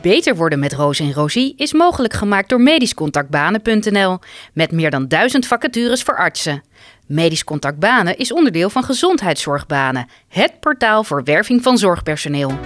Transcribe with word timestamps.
Beter 0.00 0.36
worden 0.36 0.58
met 0.58 0.72
Roos 0.72 1.00
en 1.00 1.12
Rosie 1.12 1.54
is 1.56 1.72
mogelijk 1.72 2.14
gemaakt 2.14 2.48
door 2.48 2.60
medischcontactbanen.nl 2.60 4.18
met 4.52 4.72
meer 4.72 4.90
dan 4.90 5.08
duizend 5.08 5.46
vacatures 5.46 6.02
voor 6.02 6.16
artsen. 6.16 6.62
Medisch 7.06 7.44
Contact 7.44 7.78
Banen 7.78 8.16
is 8.16 8.32
onderdeel 8.32 8.70
van 8.70 8.84
Gezondheidszorgbanen, 8.84 10.08
het 10.28 10.60
portaal 10.60 11.04
voor 11.04 11.24
werving 11.24 11.62
van 11.62 11.78
zorgpersoneel. 11.78 12.58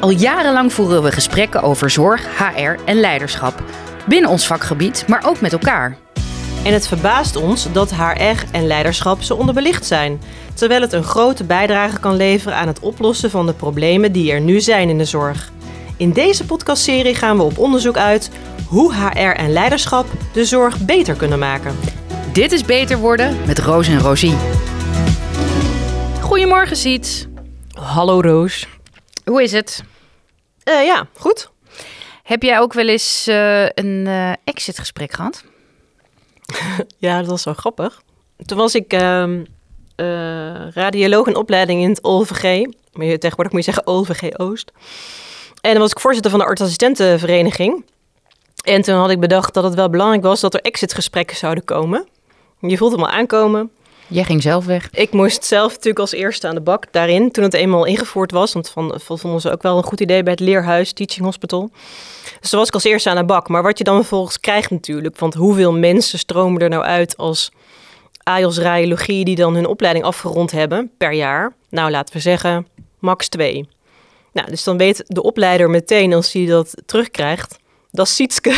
Al 0.00 0.10
jarenlang 0.10 0.72
voeren 0.72 1.02
we 1.02 1.12
gesprekken 1.12 1.62
over 1.62 1.90
zorg, 1.90 2.38
HR 2.38 2.84
en 2.84 3.00
leiderschap. 3.00 3.62
Binnen 4.06 4.30
ons 4.30 4.46
vakgebied, 4.46 5.04
maar 5.08 5.26
ook 5.26 5.40
met 5.40 5.52
elkaar. 5.52 6.09
En 6.64 6.72
het 6.72 6.86
verbaast 6.86 7.36
ons 7.36 7.72
dat 7.72 7.94
HR 7.94 8.44
en 8.52 8.66
leiderschap 8.66 9.22
zo 9.22 9.34
onderbelicht 9.34 9.86
zijn, 9.86 10.20
terwijl 10.54 10.80
het 10.80 10.92
een 10.92 11.04
grote 11.04 11.44
bijdrage 11.44 12.00
kan 12.00 12.16
leveren 12.16 12.56
aan 12.56 12.66
het 12.66 12.80
oplossen 12.80 13.30
van 13.30 13.46
de 13.46 13.52
problemen 13.52 14.12
die 14.12 14.32
er 14.32 14.40
nu 14.40 14.60
zijn 14.60 14.88
in 14.88 14.98
de 14.98 15.04
zorg. 15.04 15.52
In 15.96 16.12
deze 16.12 16.44
podcastserie 16.44 17.14
gaan 17.14 17.36
we 17.36 17.42
op 17.42 17.58
onderzoek 17.58 17.96
uit 17.96 18.30
hoe 18.68 18.94
HR 18.94 19.18
en 19.18 19.52
leiderschap 19.52 20.06
de 20.32 20.44
zorg 20.44 20.78
beter 20.78 21.14
kunnen 21.14 21.38
maken. 21.38 21.76
Dit 22.32 22.52
is 22.52 22.64
Beter 22.64 22.98
Worden 22.98 23.36
met 23.46 23.58
Roos 23.58 23.88
en 23.88 23.98
Rosie. 23.98 24.36
Goedemorgen, 26.20 26.76
Siets. 26.76 27.26
Hallo 27.74 28.20
Roos. 28.20 28.66
Hoe 29.24 29.42
is 29.42 29.52
het? 29.52 29.82
Uh, 30.64 30.84
ja, 30.84 31.06
goed. 31.18 31.50
Heb 32.22 32.42
jij 32.42 32.58
ook 32.58 32.72
wel 32.72 32.88
eens 32.88 33.28
uh, 33.28 33.62
een 33.62 34.04
uh, 34.06 34.32
exitgesprek 34.44 35.12
gehad? 35.12 35.44
ja, 36.98 37.18
dat 37.18 37.26
was 37.26 37.44
wel 37.44 37.54
grappig. 37.54 38.02
Toen 38.46 38.58
was 38.58 38.74
ik 38.74 38.92
uh, 38.92 39.34
radioloog 40.70 41.26
in 41.26 41.36
opleiding 41.36 41.82
in 41.82 41.88
het 41.88 42.02
OLVG. 42.02 42.66
Maar 42.92 43.06
tegenwoordig 43.18 43.52
moet 43.52 43.64
je 43.64 43.72
zeggen 43.72 43.86
OLVG 43.86 44.38
Oost. 44.38 44.72
En 45.60 45.70
dan 45.70 45.80
was 45.80 45.90
ik 45.90 46.00
voorzitter 46.00 46.30
van 46.30 46.40
de 46.40 46.46
artsassistentenvereniging. 46.46 47.84
En 48.64 48.82
toen 48.82 48.94
had 48.94 49.10
ik 49.10 49.20
bedacht 49.20 49.54
dat 49.54 49.64
het 49.64 49.74
wel 49.74 49.90
belangrijk 49.90 50.22
was 50.22 50.40
dat 50.40 50.54
er 50.54 50.60
exitgesprekken 50.60 51.36
zouden 51.36 51.64
komen. 51.64 52.08
Je 52.60 52.76
voelt 52.76 52.92
hem 52.92 53.00
al 53.00 53.08
aankomen. 53.08 53.70
Jij 54.06 54.24
ging 54.24 54.42
zelf 54.42 54.64
weg. 54.64 54.90
Ik 54.90 55.12
moest 55.12 55.44
zelf 55.44 55.70
natuurlijk 55.70 55.98
als 55.98 56.12
eerste 56.12 56.48
aan 56.48 56.54
de 56.54 56.60
bak 56.60 56.84
daarin. 56.90 57.30
Toen 57.30 57.44
het 57.44 57.54
eenmaal 57.54 57.84
ingevoerd 57.84 58.30
was. 58.30 58.52
Want 58.52 58.68
van, 58.68 59.00
vonden 59.00 59.40
ze 59.40 59.50
ook 59.50 59.62
wel 59.62 59.76
een 59.76 59.82
goed 59.82 60.00
idee 60.00 60.22
bij 60.22 60.32
het 60.32 60.40
Leerhuis 60.40 60.92
Teaching 60.92 61.24
Hospital. 61.24 61.70
Dus 62.40 62.50
was 62.50 62.68
ik 62.68 62.74
als 62.74 62.84
eerste 62.84 63.10
aan 63.10 63.16
de 63.16 63.24
bak. 63.24 63.48
Maar 63.48 63.62
wat 63.62 63.78
je 63.78 63.84
dan 63.84 63.96
vervolgens 63.96 64.40
krijgt 64.40 64.70
natuurlijk. 64.70 65.18
Want 65.18 65.34
hoeveel 65.34 65.72
mensen 65.72 66.18
stromen 66.18 66.60
er 66.60 66.68
nou 66.68 66.82
uit 66.82 67.16
als 67.16 67.50
AIOS 68.22 68.58
radiologie 68.58 69.24
die 69.24 69.36
dan 69.36 69.54
hun 69.54 69.66
opleiding 69.66 70.04
afgerond 70.04 70.50
hebben 70.50 70.90
per 70.98 71.12
jaar? 71.12 71.54
Nou, 71.70 71.90
laten 71.90 72.14
we 72.14 72.20
zeggen 72.20 72.66
max 72.98 73.28
twee. 73.28 73.68
Nou, 74.32 74.50
dus 74.50 74.64
dan 74.64 74.76
weet 74.76 75.04
de 75.06 75.22
opleider 75.22 75.70
meteen 75.70 76.12
als 76.12 76.32
hij 76.32 76.46
dat 76.46 76.74
terugkrijgt. 76.86 77.58
Dat 77.90 78.06
is 78.06 78.14
Sietske. 78.14 78.54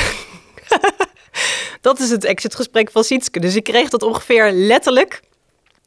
dat 1.81 2.01
is 2.01 2.11
het 2.11 2.25
exitgesprek 2.25 2.91
van 2.91 3.05
Sietske. 3.05 3.41
Dus 3.41 3.57
ik 3.57 3.65
kreeg 3.65 3.89
dat 3.89 4.03
ongeveer 4.03 4.53
letterlijk 4.53 5.21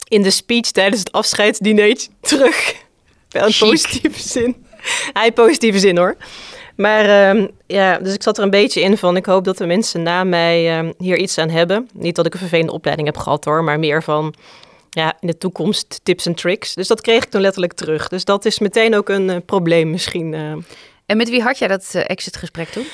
in 0.08 0.22
de 0.22 0.30
speech 0.30 0.72
tijdens 0.72 1.00
het 1.00 1.12
afscheidsdiner 1.12 2.08
terug. 2.22 2.76
Wel 3.30 3.46
een 3.46 3.56
positieve 3.60 4.22
zin. 4.22 4.66
Hij 5.14 5.32
positieve 5.32 5.80
zin 5.80 5.98
hoor. 5.98 6.16
Maar 6.76 7.36
uh, 7.36 7.48
ja, 7.68 7.98
dus 7.98 8.14
ik 8.14 8.24
zat 8.24 8.38
er 8.38 8.44
een 8.44 8.50
beetje 8.50 8.82
in 8.82 8.98
van. 8.98 9.16
Ik 9.16 9.26
hoop 9.26 9.44
dat 9.44 9.58
de 9.58 9.66
mensen 9.66 10.04
na 10.04 10.24
mij 10.24 10.84
uh, 10.84 10.90
hier 10.98 11.18
iets 11.18 11.38
aan 11.38 11.50
hebben. 11.50 11.90
Niet 11.94 12.16
dat 12.16 12.26
ik 12.26 12.34
een 12.34 12.40
vervelende 12.40 12.72
opleiding 12.72 13.08
heb 13.08 13.18
gehad 13.18 13.46
hoor, 13.46 13.64
maar 13.64 13.80
meer 13.80 14.04
van 14.04 14.34
ja, 14.90 15.18
in 15.20 15.28
de 15.28 15.38
toekomst 15.38 16.00
tips 16.04 16.26
en 16.26 16.36
tricks. 16.36 16.74
Dus 16.74 16.88
dat 16.88 17.02
kreeg 17.02 17.24
ik 17.24 17.30
toen 17.30 17.42
letterlijk 17.42 17.74
terug. 17.74 18.08
Dus 18.08 18.26
dat 18.26 18.46
is 18.46 18.60
meteen 18.60 18.96
ook 18.96 19.10
een 19.10 19.30
uh, 19.30 19.36
probleem 19.46 19.90
misschien. 19.90 20.34
eh. 20.34 20.52
En 21.06 21.18
met 21.18 21.30
wie 21.30 21.42
had 21.42 21.58
jij 21.58 21.68
dat 21.68 21.92
uh, 21.96 22.02
exitgesprek 22.06 22.68
toen? 22.68 22.86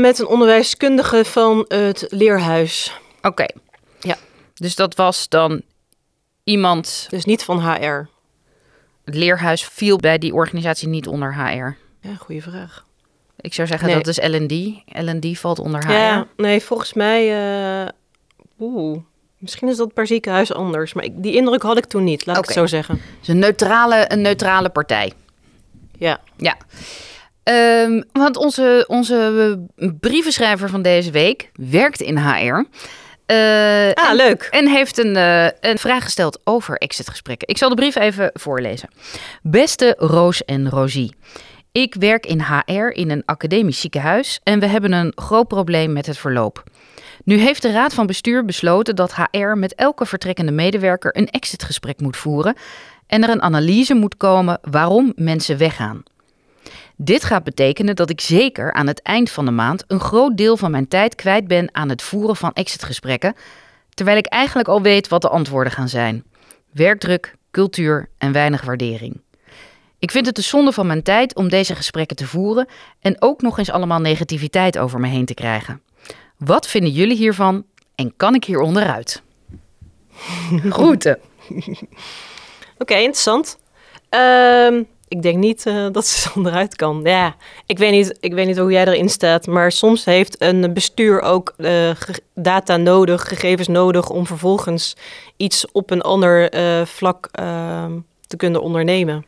Met 0.00 0.18
een 0.18 0.26
onderwijskundige 0.26 1.24
van 1.24 1.64
het 1.68 2.06
leerhuis. 2.08 3.00
Oké, 3.16 3.26
okay. 3.28 3.50
ja. 4.00 4.16
Dus 4.54 4.74
dat 4.74 4.94
was 4.94 5.28
dan 5.28 5.62
iemand. 6.44 7.06
Dus 7.10 7.24
niet 7.24 7.42
van 7.42 7.60
HR. 7.60 8.08
Het 9.04 9.14
leerhuis 9.14 9.64
viel 9.64 9.96
bij 9.96 10.18
die 10.18 10.34
organisatie 10.34 10.88
niet 10.88 11.06
onder 11.06 11.34
HR. 11.34 11.76
Ja, 12.00 12.14
goede 12.14 12.42
vraag. 12.42 12.86
Ik 13.40 13.54
zou 13.54 13.68
zeggen 13.68 13.86
nee. 13.88 13.96
dat 13.96 14.06
is 14.06 14.18
LD. 14.18 14.52
LD 15.06 15.38
valt 15.38 15.58
onder 15.58 15.86
HR. 15.86 15.92
Ja, 15.92 16.26
nee, 16.36 16.62
volgens 16.62 16.92
mij. 16.92 17.40
Uh, 17.82 17.88
Oeh. 18.58 18.98
Misschien 19.38 19.68
is 19.68 19.76
dat 19.76 19.94
per 19.94 20.06
ziekenhuis 20.06 20.52
anders, 20.52 20.92
maar 20.92 21.04
ik, 21.04 21.22
die 21.22 21.34
indruk 21.34 21.62
had 21.62 21.78
ik 21.78 21.84
toen 21.84 22.04
niet, 22.04 22.26
laat 22.26 22.38
okay. 22.38 22.50
ik 22.50 22.58
het 22.58 22.68
zo 22.68 22.76
zeggen. 22.76 23.00
Dus 23.18 23.28
een 23.28 23.38
neutrale, 23.38 24.04
een 24.08 24.20
neutrale 24.20 24.68
partij. 24.68 25.12
Ja. 25.98 26.20
Ja. 26.36 26.56
Um, 27.84 28.04
want 28.12 28.36
onze, 28.36 28.84
onze 28.88 29.58
brievenschrijver 30.00 30.68
van 30.68 30.82
deze 30.82 31.10
week 31.10 31.50
werkt 31.54 32.00
in 32.00 32.18
HR. 32.18 32.64
Uh, 33.32 33.92
ah, 33.92 34.10
en, 34.10 34.16
leuk. 34.16 34.48
En 34.50 34.68
heeft 34.68 34.98
een, 34.98 35.16
uh, 35.16 35.44
een 35.60 35.78
vraag 35.78 36.04
gesteld 36.04 36.40
over 36.44 36.76
exitgesprekken. 36.76 37.48
Ik 37.48 37.58
zal 37.58 37.68
de 37.68 37.74
brief 37.74 37.96
even 37.96 38.30
voorlezen. 38.34 38.88
Beste 39.42 39.94
Roos 39.98 40.44
en 40.44 40.70
Rosie. 40.70 41.14
Ik 41.72 41.94
werk 41.94 42.26
in 42.26 42.40
HR 42.40 42.72
in 42.72 43.10
een 43.10 43.22
academisch 43.24 43.80
ziekenhuis 43.80 44.40
en 44.42 44.60
we 44.60 44.66
hebben 44.66 44.92
een 44.92 45.12
groot 45.14 45.48
probleem 45.48 45.92
met 45.92 46.06
het 46.06 46.18
verloop. 46.18 46.62
Nu 47.24 47.36
heeft 47.36 47.62
de 47.62 47.72
Raad 47.72 47.94
van 47.94 48.06
Bestuur 48.06 48.44
besloten 48.44 48.96
dat 48.96 49.14
HR 49.14 49.56
met 49.56 49.74
elke 49.74 50.06
vertrekkende 50.06 50.52
medewerker 50.52 51.16
een 51.16 51.28
exitgesprek 51.28 52.00
moet 52.00 52.16
voeren 52.16 52.56
en 53.06 53.22
er 53.22 53.30
een 53.30 53.42
analyse 53.42 53.94
moet 53.94 54.16
komen 54.16 54.58
waarom 54.62 55.12
mensen 55.16 55.58
weggaan. 55.58 56.02
Dit 56.96 57.24
gaat 57.24 57.44
betekenen 57.44 57.96
dat 57.96 58.10
ik 58.10 58.20
zeker 58.20 58.72
aan 58.72 58.86
het 58.86 59.02
eind 59.02 59.30
van 59.30 59.44
de 59.44 59.50
maand 59.50 59.84
een 59.86 60.00
groot 60.00 60.36
deel 60.36 60.56
van 60.56 60.70
mijn 60.70 60.88
tijd 60.88 61.14
kwijt 61.14 61.48
ben 61.48 61.68
aan 61.72 61.88
het 61.88 62.02
voeren 62.02 62.36
van 62.36 62.52
exitgesprekken, 62.52 63.34
terwijl 63.94 64.18
ik 64.18 64.26
eigenlijk 64.26 64.68
al 64.68 64.82
weet 64.82 65.08
wat 65.08 65.22
de 65.22 65.28
antwoorden 65.28 65.72
gaan 65.72 65.88
zijn: 65.88 66.24
werkdruk, 66.72 67.34
cultuur 67.50 68.08
en 68.18 68.32
weinig 68.32 68.62
waardering. 68.62 69.20
Ik 69.98 70.10
vind 70.10 70.26
het 70.26 70.34
de 70.34 70.42
zonde 70.42 70.72
van 70.72 70.86
mijn 70.86 71.02
tijd 71.02 71.34
om 71.34 71.48
deze 71.48 71.74
gesprekken 71.74 72.16
te 72.16 72.26
voeren 72.26 72.68
en 73.00 73.16
ook 73.22 73.42
nog 73.42 73.58
eens 73.58 73.70
allemaal 73.70 74.00
negativiteit 74.00 74.78
over 74.78 75.00
me 75.00 75.08
heen 75.08 75.24
te 75.24 75.34
krijgen. 75.34 75.82
Wat 76.36 76.66
vinden 76.66 76.92
jullie 76.92 77.16
hiervan 77.16 77.64
en 77.94 78.12
kan 78.16 78.34
ik 78.34 78.44
hier 78.44 78.60
onderuit? 78.60 79.22
Groeten. 80.70 81.18
Oké, 81.48 81.86
okay, 82.78 82.98
interessant. 82.98 83.58
Um, 84.10 84.86
ik 85.08 85.22
denk 85.22 85.36
niet 85.36 85.66
uh, 85.66 85.86
dat 85.92 86.06
ze 86.06 86.30
onderuit 86.36 86.76
kan. 86.76 87.00
Ja, 87.04 87.36
ik 87.66 87.78
weet, 87.78 87.90
niet, 87.90 88.16
ik 88.20 88.32
weet 88.32 88.46
niet 88.46 88.58
hoe 88.58 88.72
jij 88.72 88.86
erin 88.86 89.08
staat, 89.08 89.46
maar 89.46 89.72
soms 89.72 90.04
heeft 90.04 90.42
een 90.42 90.72
bestuur 90.74 91.20
ook 91.20 91.54
uh, 91.56 91.90
data 92.34 92.76
nodig, 92.76 93.28
gegevens 93.28 93.68
nodig 93.68 94.10
om 94.10 94.26
vervolgens 94.26 94.96
iets 95.36 95.70
op 95.72 95.90
een 95.90 96.02
ander 96.02 96.54
uh, 96.54 96.84
vlak 96.86 97.28
te 98.26 98.36
kunnen 98.36 98.62
ondernemen. 98.62 99.24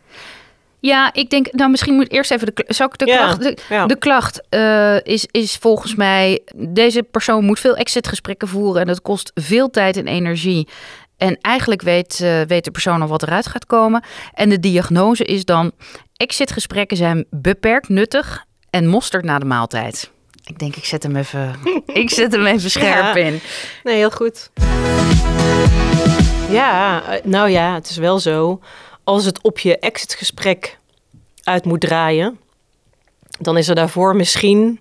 Ja, 0.80 1.12
ik 1.12 1.30
denk, 1.30 1.52
nou 1.52 1.70
misschien 1.70 1.94
moet 1.94 2.10
eerst 2.10 2.30
even 2.30 2.46
de, 2.46 2.64
zou 2.68 2.90
ik 2.92 2.98
de 2.98 3.06
Ja, 3.06 3.16
klacht. 3.16 3.42
De, 3.42 3.56
ja. 3.68 3.86
de 3.86 3.96
klacht 3.96 4.42
eh, 4.48 4.96
is, 5.02 5.26
is 5.30 5.56
volgens 5.56 5.94
mij, 5.94 6.40
deze 6.56 7.02
persoon 7.02 7.44
moet 7.44 7.60
veel 7.60 7.76
exitgesprekken 7.76 8.48
voeren 8.48 8.80
en 8.80 8.86
dat 8.86 9.02
kost 9.02 9.30
veel 9.34 9.70
tijd 9.70 9.96
en 9.96 10.06
energie. 10.06 10.68
En 11.16 11.38
eigenlijk 11.40 11.82
weet, 11.82 12.20
uh, 12.22 12.40
weet 12.40 12.64
de 12.64 12.70
persoon 12.70 13.02
al 13.02 13.08
wat 13.08 13.22
eruit 13.22 13.46
gaat 13.46 13.66
komen. 13.66 14.02
En 14.34 14.48
de 14.48 14.60
diagnose 14.60 15.24
is 15.24 15.44
dan, 15.44 15.72
exitgesprekken 16.16 16.96
zijn 16.96 17.26
beperkt 17.30 17.88
nuttig 17.88 18.44
en 18.70 18.86
mosterd 18.86 19.24
na 19.24 19.38
de 19.38 19.44
maaltijd. 19.44 20.10
Ik 20.44 20.58
denk, 20.58 20.76
ik 20.76 20.84
zet 20.84 21.02
hem 21.02 21.16
even, 21.16 21.54
ik 21.86 22.10
zet 22.10 22.32
hem 22.32 22.46
even 22.46 22.70
scherp 22.70 23.16
Ja. 23.16 23.22
in. 23.22 23.40
Nee, 23.82 23.96
heel 23.96 24.10
goed. 24.10 24.50
Ja, 26.50 27.02
eh, 27.08 27.24
nou 27.24 27.48
ja, 27.50 27.74
het 27.74 27.90
is 27.90 27.96
wel 27.96 28.18
zo. 28.18 28.60
Als 29.10 29.24
het 29.24 29.42
op 29.42 29.58
je 29.58 29.78
exitgesprek 29.78 30.78
uit 31.44 31.64
moet 31.64 31.80
draaien, 31.80 32.38
dan 33.38 33.56
is 33.56 33.68
er 33.68 33.74
daarvoor 33.74 34.16
misschien, 34.16 34.80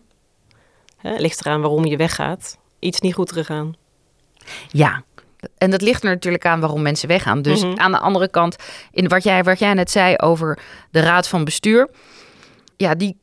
hè, 0.98 1.16
ligt 1.16 1.40
eraan 1.40 1.62
waarom 1.62 1.86
je 1.86 1.98
weggaat, 1.98 2.58
iets 2.80 3.00
niet 3.00 3.14
goed 3.14 3.32
gegaan. 3.32 3.76
Ja, 4.68 5.04
en 5.58 5.72
dat 5.72 5.82
ligt 5.82 6.04
er 6.04 6.10
natuurlijk 6.10 6.46
aan 6.46 6.60
waarom 6.60 6.82
mensen 6.82 7.08
weggaan. 7.08 7.42
Dus 7.42 7.64
Mhm. 7.64 7.80
aan 7.80 7.92
de 7.92 8.00
andere 8.00 8.28
kant, 8.30 8.56
in 8.92 9.08
wat 9.08 9.24
jij, 9.24 9.44
wat 9.44 9.60
jij 9.60 9.74
net 9.74 9.92
zei 9.92 10.16
over 10.16 10.60
de 10.92 11.00
raad 11.00 11.28
van 11.28 11.44
bestuur. 11.44 11.90
Ja, 12.78 12.96
die 12.96 13.18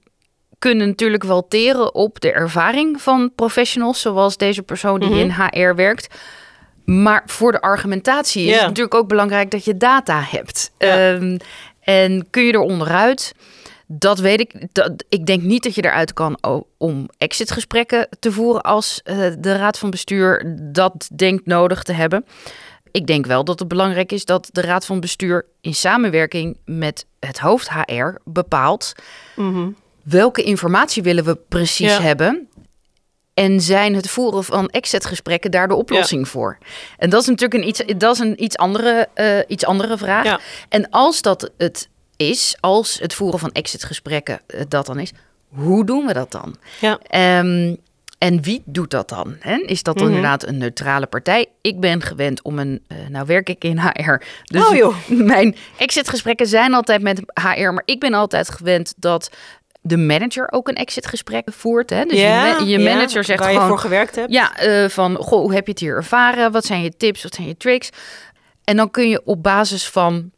kunnen 0.58 0.86
natuurlijk 0.88 1.24
wel 1.24 1.48
teren 1.48 1.94
op 1.94 2.20
de 2.20 2.32
ervaring 2.32 3.00
van 3.00 3.32
professionals, 3.34 4.00
zoals 4.00 4.36
deze 4.36 4.62
persoon 4.62 5.00
die 5.00 5.08
Mhm. 5.08 5.18
in 5.18 5.30
HR 5.30 5.74
werkt. 5.74 6.14
Maar 6.86 7.22
voor 7.26 7.52
de 7.52 7.60
argumentatie 7.60 8.46
is 8.46 8.54
het 8.54 8.62
natuurlijk 8.66 8.94
ook 8.94 9.08
belangrijk 9.08 9.50
dat 9.50 9.64
je 9.64 9.76
data 9.76 10.20
hebt. 10.30 10.70
Ja. 10.78 11.12
Ehm, 11.14 11.38
en 11.80 12.26
kun 12.30 12.42
je 12.44 12.52
er 12.52 12.58
onderuit? 12.58 13.34
Dat 13.86 14.18
weet 14.18 14.40
ik. 14.40 14.66
Dat, 14.72 15.04
ik 15.08 15.26
denk 15.26 15.42
niet 15.42 15.62
dat 15.62 15.74
je 15.74 15.84
eruit 15.84 16.12
kan 16.12 16.38
om 16.78 17.08
exitgesprekken 17.18 18.08
te 18.18 18.32
voeren 18.32 18.62
als 18.62 19.00
eh, 19.04 19.18
de 19.38 19.56
raad 19.56 19.78
van 19.78 19.90
bestuur 19.90 20.56
dat 20.72 21.08
denkt 21.16 21.46
nodig 21.46 21.82
te 21.82 21.92
hebben. 21.92 22.24
Ik 22.90 23.06
denk 23.06 23.26
wel 23.26 23.44
dat 23.44 23.58
het 23.58 23.68
belangrijk 23.68 24.12
is 24.12 24.24
dat 24.24 24.48
de 24.52 24.60
Raad 24.60 24.86
van 24.86 25.00
Bestuur 25.00 25.44
in 25.60 25.74
samenwerking 25.74 26.56
met 26.64 27.06
het 27.20 27.38
hoofd 27.38 27.68
HR 27.70 28.06
bepaalt 28.24 28.92
Mhm. 29.36 29.68
welke 30.02 30.42
informatie 30.42 31.02
willen 31.02 31.24
we 31.24 31.36
precies 31.48 31.96
Ja. 31.96 32.00
hebben. 32.00 32.48
En 33.36 33.60
zijn 33.60 33.94
het 33.94 34.08
voeren 34.10 34.44
van 34.44 34.68
exit-gesprekken 34.68 35.50
daar 35.50 35.68
de 35.68 35.74
oplossing 35.74 36.28
voor? 36.28 36.58
En 36.98 37.10
dat 37.10 37.20
is 37.22 37.26
natuurlijk 37.28 37.62
een 37.62 37.68
iets, 37.68 37.82
dat 37.96 38.14
is 38.14 38.18
een 38.20 38.42
iets, 38.42 38.56
andere, 38.56 39.08
eh, 39.14 39.38
iets 39.48 39.64
andere 39.64 39.98
vraag. 39.98 40.24
Ja. 40.24 40.40
En 40.68 40.90
als 40.90 41.22
dat 41.22 41.50
het 41.58 41.88
is, 42.16 42.56
als 42.60 42.98
het 42.98 43.14
voeren 43.14 43.38
van 43.38 43.52
exit-gesprekken 43.52 44.40
eh, 44.46 44.60
dat 44.68 44.86
dan 44.86 44.98
is, 44.98 45.12
hoe 45.48 45.84
doen 45.84 46.06
we 46.06 46.12
dat 46.12 46.32
dan? 46.32 46.56
Ja. 46.80 46.98
Ehm, 47.06 47.74
en 48.18 48.42
wie 48.42 48.62
doet 48.64 48.90
dat 48.90 49.08
dan? 49.08 49.36
Hè? 49.40 49.54
Is 49.56 49.82
dat 49.82 49.96
dan 49.98 50.06
Mhm. 50.06 50.14
inderdaad 50.16 50.46
een 50.46 50.58
neutrale 50.58 51.06
partij? 51.06 51.46
Ik 51.60 51.80
ben 51.80 52.02
gewend 52.02 52.42
om 52.42 52.58
een. 52.58 52.82
eh, 52.88 52.96
nou 53.08 53.26
werk 53.26 53.48
ik 53.48 53.64
in 53.64 53.78
HR. 53.78 54.22
Dus 54.44 54.68
Oh, 54.68 54.74
joh. 54.76 54.94
mijn 55.34 55.56
exitgesprekken 55.78 56.46
zijn 56.46 56.74
altijd 56.74 57.02
met 57.02 57.20
HR. 57.34 57.70
Maar 57.72 57.82
ik 57.84 58.00
ben 58.00 58.14
altijd 58.14 58.50
gewend 58.50 58.94
dat 58.96 59.30
de 59.86 59.96
manager 59.96 60.52
ook 60.52 60.68
een 60.68 60.74
exitgesprek 60.74 61.48
voert. 61.52 61.90
Hè? 61.90 62.04
Dus 62.04 62.18
je, 62.18 62.56
je 62.66 62.78
ja, 62.78 62.94
manager 62.94 63.24
zegt 63.24 63.38
waar 63.38 63.48
gewoon. 63.48 63.62
je 63.62 63.68
voor 63.68 63.78
gewerkt 63.78 64.16
hebt. 64.16 64.32
Ja, 64.32 64.56
eh, 64.56 64.88
van 64.88 65.16
goh, 65.16 65.40
hoe 65.40 65.54
heb 65.54 65.64
je 65.66 65.70
het 65.70 65.80
hier 65.80 65.94
ervaren? 65.96 66.52
Wat 66.52 66.64
zijn 66.64 66.82
je 66.82 66.96
tips? 66.96 67.22
Wat 67.22 67.34
zijn 67.34 67.46
je 67.46 67.56
tricks? 67.56 67.90
En 68.64 68.76
dan 68.76 68.90
kun 68.90 69.08
je 69.08 69.20
op 69.24 69.42
basis 69.42 69.88
van 69.88 70.30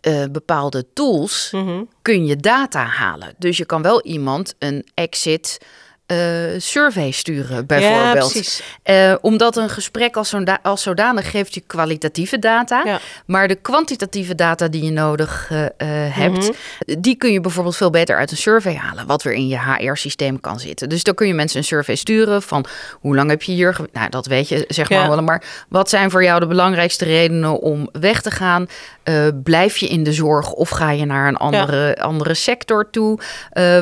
eh, 0.00 0.24
bepaalde 0.32 0.86
tools 0.92 1.48
Mhm. 1.52 1.82
kun 2.02 2.26
je 2.26 2.36
data 2.36 2.84
halen. 2.84 3.34
Dus 3.38 3.56
je 3.56 3.64
kan 3.64 3.82
wel 3.82 4.02
iemand 4.02 4.54
een 4.58 4.86
exit 4.94 5.58
eh, 6.06 6.16
survey 6.58 7.10
sturen, 7.10 7.56
Ja, 7.56 7.62
bijvoorbeeld. 7.62 8.32
precies. 8.32 8.62
Eh, 8.82 9.14
omdat 9.20 9.56
een 9.56 9.68
gesprek 9.70 10.16
als, 10.16 10.28
zoda- 10.28 10.58
als 10.62 10.82
zodanig 10.82 11.30
geeft 11.30 11.54
je 11.54 11.60
kwalitatieve 11.66 12.38
data. 12.38 12.82
Ja. 12.84 12.98
Maar 13.26 13.48
de 13.48 13.54
kwantitatieve 13.54 14.34
data 14.34 14.68
die 14.68 14.84
je 14.84 14.90
nodig 14.90 15.48
eh, 15.50 15.58
hebt, 16.10 16.38
Mhm. 16.38 17.00
die 17.00 17.16
kun 17.16 17.32
je 17.32 17.40
bijvoorbeeld 17.40 17.76
veel 17.76 17.90
beter 17.90 18.16
uit 18.16 18.30
een 18.30 18.36
survey 18.36 18.74
halen. 18.74 19.06
Wat 19.06 19.22
weer 19.22 19.32
in 19.34 19.48
je 19.48 19.58
HR-systeem 19.58 20.40
kan 20.40 20.60
zitten. 20.60 20.88
Dus 20.88 21.02
dan 21.02 21.14
kun 21.14 21.26
je 21.26 21.34
mensen 21.34 21.58
een 21.58 21.64
survey 21.64 21.94
sturen 21.94 22.42
van 22.42 22.64
hoe 23.00 23.14
lang 23.14 23.30
heb 23.30 23.42
je 23.42 23.52
hier? 23.52 23.76
Nou, 23.92 24.10
dat 24.10 24.26
weet 24.26 24.48
je 24.48 24.64
zeg 24.68 24.90
maar 24.90 24.98
Ja. 24.98 25.08
wel. 25.08 25.22
Maar 25.22 25.42
wat 25.68 25.88
zijn 25.88 26.10
voor 26.10 26.22
jou 26.24 26.40
de 26.40 26.46
belangrijkste 26.46 27.04
redenen 27.04 27.60
om 27.60 27.88
weg 27.92 28.20
te 28.22 28.30
gaan? 28.30 28.66
Blijf 29.42 29.76
je 29.76 29.86
in 29.88 30.02
de 30.04 30.12
zorg 30.12 30.52
of 30.52 30.68
ga 30.68 30.90
je 30.90 31.04
naar 31.04 31.28
een 31.28 31.36
andere, 31.36 31.96
andere 32.00 32.34
sector 32.34 32.90
toe? 32.90 33.18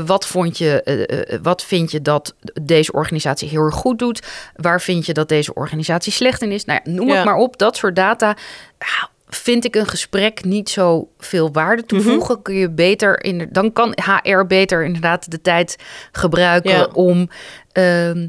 Wat, 0.06 0.26
vond 0.26 0.58
je, 0.58 1.38
wat 1.42 1.62
vind 1.64 1.90
je 1.90 2.02
dat 2.02 2.13
deze 2.62 2.92
organisatie 2.92 3.48
heel 3.48 3.62
erg 3.62 3.74
goed 3.74 3.98
doet? 3.98 4.26
Waar 4.56 4.80
vind 4.80 5.06
je 5.06 5.12
dat 5.12 5.28
deze 5.28 5.54
organisatie 5.54 6.12
slecht 6.12 6.42
in 6.42 6.52
is? 6.52 6.64
Nou 6.64 6.80
ja, 6.84 6.90
noem 6.90 7.08
Ja. 7.08 7.14
het 7.14 7.24
maar 7.24 7.36
op. 7.36 7.58
Dat 7.58 7.76
soort 7.76 7.96
data. 7.96 8.36
ja, 8.78 9.12
Vind 9.28 9.64
ik 9.64 9.74
een 9.74 9.86
gesprek 9.86 10.44
niet 10.44 10.68
zo 10.70 11.08
veel 11.18 11.52
waarde 11.52 11.84
toevoegen, 11.84 12.42
kun 12.42 12.54
je 12.54 12.70
beter 12.70 13.24
in, 13.24 13.48
dan 13.52 13.72
kan 13.72 13.92
HR 14.04 14.44
beter 14.46 14.84
inderdaad 14.84 15.30
de 15.30 15.40
tijd 15.40 15.76
gebruiken 16.12 16.70
Ja. 16.70 16.88
om 16.92 17.28
ehm, 17.72 18.28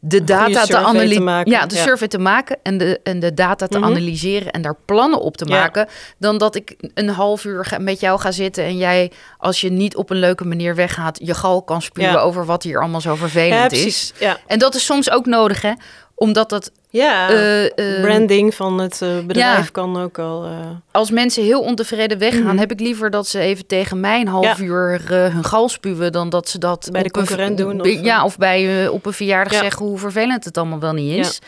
de 0.00 0.24
data 0.24 0.64
te 0.64 0.76
analyseren. 0.76 1.50
Ja, 1.50 1.66
de 1.66 1.74
ja. 1.74 1.82
survey 1.82 2.08
te 2.08 2.18
maken 2.18 2.56
en 2.62 2.78
de, 2.78 3.00
en 3.02 3.20
de 3.20 3.34
data 3.34 3.66
te 3.66 3.78
Mhm. 3.78 3.86
analyseren 3.88 4.52
en 4.52 4.62
daar 4.62 4.76
plannen 4.84 5.20
op 5.20 5.36
te 5.36 5.44
Ja. 5.46 5.58
maken. 5.58 5.86
Dan 6.18 6.38
dat 6.38 6.54
ik 6.54 6.76
een 6.94 7.08
half 7.08 7.44
uur 7.44 7.64
ga- 7.64 7.78
met 7.78 8.00
jou 8.00 8.20
ga 8.20 8.30
zitten 8.30 8.64
en 8.64 8.76
jij, 8.76 9.12
als 9.38 9.60
je 9.60 9.70
niet 9.70 9.96
op 9.96 10.10
een 10.10 10.16
leuke 10.18 10.44
manier 10.44 10.74
weggaat, 10.74 11.18
je 11.22 11.34
gal 11.34 11.62
kan 11.62 11.82
spuwen 11.82 12.10
Ja. 12.10 12.18
over 12.18 12.44
wat 12.46 12.62
hier 12.62 12.80
allemaal 12.80 13.00
zo 13.00 13.14
vervelend 13.14 13.72
is. 13.72 14.12
En 14.46 14.58
dat 14.58 14.74
is 14.74 14.84
soms 14.84 15.10
ook 15.10 15.26
nodig, 15.26 15.62
hè? 15.62 15.72
Omdat 16.18 16.48
dat. 16.50 16.70
ja. 16.90 17.28
eh, 17.30 17.64
eh, 17.64 18.02
branding 18.02 18.54
van 18.54 18.80
het 18.80 19.02
eh, 19.02 19.18
bedrijf 19.26 19.64
ja. 19.64 19.70
kan 19.72 20.00
ook 20.02 20.18
al... 20.18 20.48
als 20.90 21.10
mensen 21.10 21.42
heel 21.44 21.60
ontevreden 21.60 22.18
weggaan, 22.18 22.42
Mhm. 22.44 22.58
heb 22.58 22.72
ik 22.72 22.80
liever 22.80 23.10
dat 23.10 23.26
ze 23.26 23.38
even 23.38 23.66
tegen 23.66 24.00
mij 24.00 24.20
een 24.20 24.28
half 24.28 24.58
Ja. 24.58 24.64
uur 24.64 25.02
hun 25.10 25.44
gal 25.44 25.68
spuwen 25.68 26.12
dan 26.12 26.28
dat 26.28 26.48
ze 26.48 26.58
dat 26.58 26.88
Bij 26.92 27.02
de 27.02 27.10
concurrent 27.10 27.58
doen, 27.58 27.80
of- 27.80 27.86
ja, 28.00 28.24
of 28.24 28.36
bij 28.38 28.88
op 28.88 29.06
een 29.06 29.12
verjaardag 29.12 29.52
Ja. 29.52 29.60
zeggen 29.60 29.86
hoe 29.86 29.98
vervelend 29.98 30.44
het 30.44 30.56
allemaal 30.58 30.80
wel 30.80 30.92
niet 30.92 31.12
is. 31.26 31.38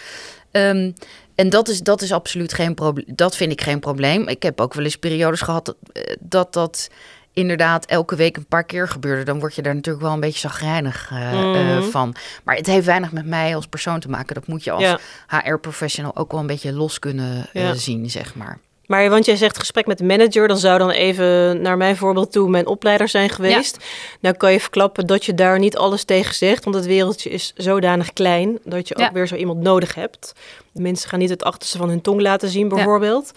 Ehm, 0.51 0.91
en 1.35 1.49
dat 1.51 1.69
is, 1.69 1.81
dat 1.81 2.03
is 2.03 2.13
absoluut 2.13 2.53
geen 2.53 2.75
probleem. 2.75 3.07
Dat 3.15 3.37
vind 3.37 3.53
ik 3.53 3.61
geen 3.63 3.79
probleem. 3.81 4.29
Ik 4.29 4.43
heb 4.43 4.61
ook 4.61 4.75
wel 4.75 4.85
eens 4.85 4.97
periodes 4.97 5.41
gehad 5.41 5.75
eh, 5.93 6.03
dat, 6.21 6.53
dat 6.53 6.89
inderdaad 7.33 7.87
elke 7.87 8.17
week 8.17 8.37
een 8.37 8.47
paar 8.47 8.65
keer 8.65 8.89
gebeurde. 8.89 9.23
Dan 9.23 9.39
word 9.41 9.55
je 9.55 9.63
daar 9.63 9.75
natuurlijk 9.75 10.05
wel 10.05 10.13
een 10.15 10.21
beetje 10.21 10.39
zagrijnig 10.41 11.11
eh, 11.13 11.33
eh, 11.33 11.79
Mhm. 11.79 11.91
van. 11.91 12.15
Maar 12.45 12.57
het 12.57 12.67
heeft 12.67 12.87
weinig 12.87 13.13
met 13.13 13.27
mij 13.27 13.55
als 13.55 13.67
persoon 13.67 14.01
te 14.01 14.09
maken. 14.09 14.35
Dat 14.35 14.47
moet 14.47 14.65
je 14.65 14.71
als 14.71 14.83
Ja. 14.83 14.99
HR-professional 15.27 16.17
ook 16.17 16.31
wel 16.31 16.41
een 16.41 16.47
beetje 16.47 16.73
los 16.73 16.99
kunnen 16.99 17.49
eh, 17.53 17.63
Ja. 17.63 17.75
zien, 17.75 18.11
zeg 18.11 18.35
maar. 18.35 18.59
Maar 18.87 19.11
want 19.11 19.25
jij 19.25 19.37
zegt 19.37 19.59
gesprek 19.59 19.87
met 19.87 19.99
de 19.99 20.05
manager, 20.05 20.49
dan 20.49 20.59
zou 20.59 20.79
dan 20.79 20.91
even 20.91 21.61
naar 21.63 21.77
mijn 21.77 21.97
voorbeeld 21.97 22.33
toe 22.33 22.49
mijn 22.49 22.67
opleider 22.67 23.09
zijn 23.09 23.29
geweest. 23.31 23.77
Nou 24.21 24.37
kan 24.37 24.53
je 24.53 24.61
verklappen 24.61 25.07
dat 25.07 25.25
je 25.25 25.35
daar 25.35 25.59
niet 25.59 25.77
alles 25.77 26.05
tegen 26.05 26.35
zegt, 26.35 26.65
want 26.65 26.77
het 26.77 26.87
wereldje 26.87 27.31
is 27.31 27.53
zodanig 27.57 28.13
klein 28.13 28.59
dat 28.65 28.89
je 28.89 28.95
Ja. 28.99 29.07
ook 29.07 29.13
weer 29.13 29.27
zo 29.27 29.35
iemand 29.35 29.61
nodig 29.61 29.95
hebt. 29.95 30.33
De 30.73 30.83
mensen 30.83 31.09
gaan 31.09 31.19
niet 31.19 31.31
het 31.31 31.45
achterste 31.45 31.79
van 31.79 31.89
hun 31.89 32.01
tong 32.01 32.21
laten 32.21 32.49
zien, 32.49 32.69
bijvoorbeeld. 32.69 33.33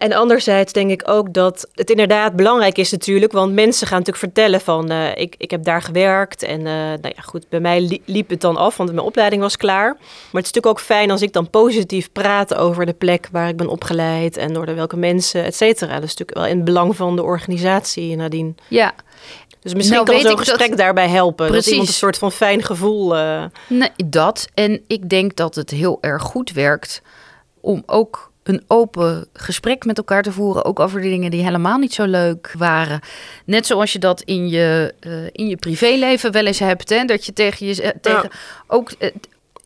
En 0.00 0.12
anderzijds 0.12 0.72
denk 0.72 0.90
ik 0.90 1.02
ook 1.08 1.32
dat 1.32 1.68
het 1.74 1.90
inderdaad 1.90 2.36
belangrijk 2.36 2.78
is 2.78 2.90
natuurlijk, 2.90 3.32
want 3.32 3.52
mensen 3.52 3.86
gaan 3.86 3.98
natuurlijk 3.98 4.24
vertellen 4.24 4.60
van 4.60 4.90
eh, 4.90 5.16
ik, 5.16 5.34
ik 5.38 5.50
heb 5.50 5.64
daar 5.64 5.82
gewerkt 5.82 6.42
en 6.42 6.58
eh, 6.58 6.72
nou 6.74 6.98
ja 7.16 7.22
goed, 7.22 7.48
bij 7.48 7.60
mij 7.60 7.80
li- 7.80 8.02
liep 8.04 8.30
het 8.30 8.40
dan 8.40 8.56
af, 8.56 8.76
want 8.76 8.92
mijn 8.92 9.06
opleiding 9.06 9.42
was 9.42 9.56
klaar. 9.56 9.86
Maar 9.94 10.00
het 10.42 10.44
is 10.44 10.52
natuurlijk 10.52 10.66
ook 10.66 10.80
fijn 10.80 11.10
als 11.10 11.22
ik 11.22 11.32
dan 11.32 11.50
positief 11.50 12.12
praat 12.12 12.54
over 12.54 12.86
de 12.86 12.92
plek 12.92 13.28
waar 13.32 13.48
ik 13.48 13.56
ben 13.56 13.68
opgeleid 13.68 14.36
en 14.36 14.52
door 14.52 14.66
de 14.66 14.74
welke 14.74 14.96
mensen, 14.96 15.44
et 15.44 15.56
cetera. 15.56 15.94
Dat 15.94 16.02
is 16.02 16.08
natuurlijk 16.16 16.38
wel 16.38 16.46
in 16.46 16.56
het 16.56 16.64
belang 16.64 16.96
van 16.96 17.16
de 17.16 17.22
organisatie 17.22 18.16
nadien. 18.16 18.56
Ja, 18.68 18.92
Dus 19.60 19.74
misschien 19.74 19.94
Nou, 19.96 20.06
kan 20.06 20.14
weet 20.14 20.26
zo'n 20.26 20.36
dat- 20.36 20.48
gesprek 20.48 20.76
daarbij 20.76 21.08
helpen. 21.08 21.46
Precies. 21.46 21.64
Dat 21.64 21.70
iemand 21.72 21.88
een 21.88 21.94
soort 21.94 22.18
van 22.18 22.32
fijn 22.32 22.62
gevoel... 22.62 23.16
eh, 23.16 23.44
Nee, 23.68 23.90
dat. 24.06 24.48
En 24.54 24.80
ik 24.86 25.08
denk 25.08 25.36
dat 25.36 25.54
het 25.54 25.70
heel 25.70 25.98
erg 26.00 26.22
goed 26.22 26.52
werkt 26.52 27.02
om 27.60 27.82
ook 27.86 28.28
een 28.50 28.64
open 28.66 29.26
gesprek 29.32 29.84
met 29.84 29.98
elkaar 29.98 30.22
te 30.22 30.32
voeren. 30.32 30.64
Ook 30.64 30.80
over 30.80 31.00
de 31.00 31.08
dingen 31.08 31.30
die 31.30 31.42
helemaal 31.44 31.78
niet 31.78 31.94
zo 31.94 32.04
leuk 32.04 32.52
waren. 32.58 33.00
Net 33.44 33.66
zoals 33.66 33.92
je 33.92 33.98
dat 33.98 34.22
in 34.22 34.48
je, 34.48 34.94
eh, 35.00 35.12
in 35.32 35.48
je 35.48 35.56
privéleven 35.56 36.32
wel 36.32 36.46
eens 36.46 36.58
hebt. 36.58 36.88
Hè? 36.88 37.04
Dat 37.04 37.26
je 37.26 37.32
tegen 37.32 37.66
je 37.66 37.82
eh, 37.82 37.90
tegen 38.00 38.30
ook. 38.66 38.90
eh, 38.90 39.10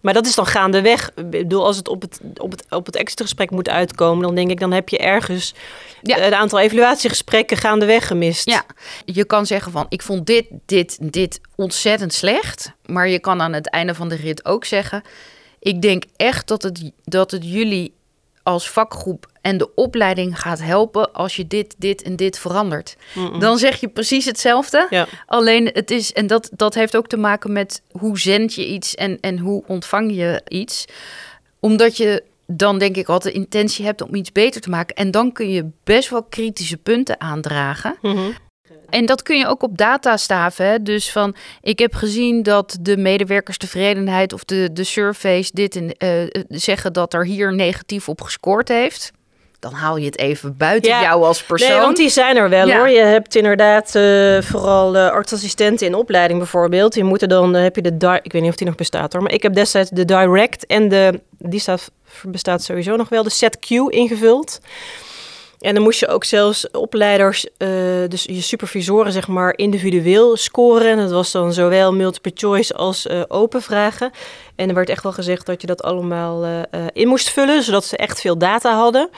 Maar 0.01 0.15
dat 0.15 0.27
is 0.27 0.35
dan 0.35 0.47
gaandeweg. 0.47 1.11
Ik 1.17 1.31
bedoel, 1.31 1.65
als 1.65 1.77
het 1.77 1.89
op 1.89 2.01
het, 2.03 2.21
op 2.37 2.51
het, 2.51 2.65
op 2.71 2.87
het 2.87 2.97
extra 2.97 3.25
gesprek 3.25 3.51
moet 3.51 3.69
uitkomen, 3.69 4.23
dan 4.27 4.35
denk 4.35 4.51
ik, 4.51 4.61
dan 4.61 4.73
heb 4.73 4.89
je 4.89 4.99
ergens 4.99 5.55
Ja. 6.03 6.27
een 6.27 6.35
aantal 6.35 6.59
evaluatiegesprekken 6.61 7.57
gaandeweg 7.57 8.07
gemist. 8.07 8.49
ja, 8.51 8.65
je 9.05 9.25
kan 9.25 9.47
zeggen 9.47 9.73
van 9.73 9.87
ik 9.89 10.03
vond 10.03 10.27
dit, 10.27 10.47
dit, 10.67 10.99
dit 11.01 11.41
ontzettend 11.57 12.13
slecht. 12.15 12.73
Maar 12.87 13.09
je 13.09 13.19
kan 13.19 13.41
aan 13.41 13.53
het 13.53 13.71
einde 13.71 13.95
van 13.95 14.09
de 14.09 14.15
rit 14.17 14.45
ook 14.45 14.65
zeggen. 14.65 15.03
Ik 15.59 15.83
denk 15.83 16.05
echt 16.17 16.49
dat 16.49 16.63
het, 16.63 16.91
dat 17.05 17.31
het 17.31 17.45
jullie 17.53 17.93
als 18.45 18.71
vakgroep 18.71 19.27
en 19.41 19.59
de 19.59 19.75
opleiding 19.75 20.41
gaat 20.41 20.61
helpen 20.61 21.13
als 21.13 21.37
je 21.37 21.47
dit, 21.47 21.75
dit 21.79 22.03
en 22.03 22.17
dit 22.17 22.39
verandert. 22.39 22.97
Dan 23.39 23.59
zeg 23.59 23.81
je 23.81 23.89
precies 23.89 24.25
hetzelfde. 24.25 24.87
Ja. 24.91 25.07
Alleen 25.27 25.71
het 25.73 25.91
is, 25.91 26.13
en 26.13 26.27
dat, 26.27 26.51
dat 26.53 26.75
heeft 26.75 26.97
ook 26.97 27.07
te 27.07 27.17
maken 27.17 27.53
met 27.53 27.83
hoe 27.91 28.19
zend 28.19 28.55
je 28.55 28.67
iets 28.67 28.95
en, 28.95 29.21
en 29.21 29.39
hoe 29.39 29.65
ontvang 29.67 30.15
je 30.15 30.43
iets. 30.49 30.85
Omdat 31.61 31.97
je 31.97 32.23
dan 32.47 32.79
denk 32.79 32.97
ik 32.97 33.09
altijd 33.09 33.35
de 33.35 33.41
intentie 33.41 33.85
hebt 33.85 34.03
om 34.03 34.15
iets 34.15 34.33
beter 34.33 34.61
te 34.61 34.71
maken. 34.71 34.97
En 34.97 35.11
dan 35.11 35.33
kun 35.33 35.51
je 35.51 35.71
best 35.85 36.11
wel 36.11 36.23
kritische 36.23 36.77
punten 36.77 37.21
aandragen. 37.21 37.97
Mhm. 38.03 38.31
En 38.91 39.07
dat 39.07 39.23
kun 39.23 39.39
je 39.39 39.47
ook 39.47 39.63
op 39.63 39.79
data 39.79 40.17
staven. 40.17 40.67
Hè? 40.67 40.83
Dus 40.83 41.11
van, 41.13 41.35
ik 41.63 41.79
heb 41.79 41.95
gezien 41.95 42.43
dat 42.43 42.77
de 42.81 42.97
medewerkerstevredenheid 42.97 44.33
of 44.33 44.45
de, 44.45 44.69
de 44.73 44.85
surveys 44.85 45.51
dit 45.51 45.77
en, 45.77 45.97
eh, 45.97 46.43
zeggen 46.49 46.93
dat 46.93 47.15
er 47.15 47.25
hier 47.25 47.55
negatief 47.55 48.09
op 48.09 48.21
gescoord 48.21 48.69
heeft. 48.69 49.13
Dan 49.59 49.73
haal 49.73 49.97
je 49.97 50.05
het 50.07 50.19
even 50.19 50.57
buiten 50.57 50.91
Ja. 50.91 51.03
jou 51.03 51.25
als 51.25 51.43
persoon. 51.43 51.69
Nee, 51.69 51.79
want 51.81 51.97
die 51.97 52.09
zijn 52.09 52.37
er 52.37 52.49
wel 52.49 52.67
Ja. 52.67 52.77
hoor. 52.79 52.89
Je 52.89 53.01
hebt 53.01 53.35
inderdaad 53.35 53.95
eh, 53.95 54.41
vooral 54.43 54.97
eh, 54.97 55.09
artsassistenten 55.11 55.87
in 55.87 55.95
opleiding 55.95 56.39
bijvoorbeeld. 56.39 56.93
Die 56.93 57.05
moeten 57.05 57.29
dan, 57.29 57.55
eh, 57.57 57.63
heb 57.63 57.77
je 57.77 57.83
de, 57.83 57.97
di- 57.97 58.19
ik 58.23 58.33
weet 58.33 58.43
niet 58.43 58.51
of 58.51 58.57
die 58.57 58.67
nog 58.67 58.77
bestaat 58.77 59.13
hoor, 59.13 59.23
maar 59.23 59.33
ik 59.33 59.43
heb 59.43 59.55
destijds 59.55 59.91
de 59.91 60.05
direct 60.05 60.67
en 60.67 60.89
de, 60.89 61.21
die 61.39 61.61
staat, 61.61 61.91
bestaat 62.23 62.63
sowieso 62.63 62.97
nog 62.97 63.09
wel, 63.09 63.23
de 63.23 63.31
set 63.31 63.59
Q 63.59 63.71
ingevuld. 63.89 64.61
En 65.65 65.75
dan 65.75 65.83
moest 65.83 66.01
je 66.01 66.09
ook 66.09 66.25
zelfs 66.25 66.71
opleiders, 66.71 67.47
eh, 67.57 67.69
dus 68.09 68.25
je 68.25 68.41
supervisoren 68.41 69.13
zeg 69.13 69.29
maar, 69.29 69.57
individueel 69.57 70.37
scoren. 70.37 70.91
En 70.91 70.97
dat 70.97 71.11
was 71.11 71.33
dan 71.33 71.53
zowel 71.53 71.95
multiple 71.95 72.31
choice 72.35 72.75
als 72.75 73.07
eh, 73.07 73.23
open 73.29 73.63
vragen. 73.63 74.11
En 74.57 74.69
er 74.69 74.75
werd 74.75 74.89
echt 74.89 75.03
wel 75.03 75.13
gezegd 75.13 75.47
dat 75.47 75.61
je 75.61 75.67
dat 75.67 75.83
allemaal 75.83 76.45
eh, 76.45 76.81
in 76.93 77.09
moest 77.09 77.31
vullen, 77.31 77.63
zodat 77.63 77.85
ze 77.85 77.97
echt 77.97 78.21
veel 78.21 78.39
data 78.39 78.75
hadden. 78.77 79.11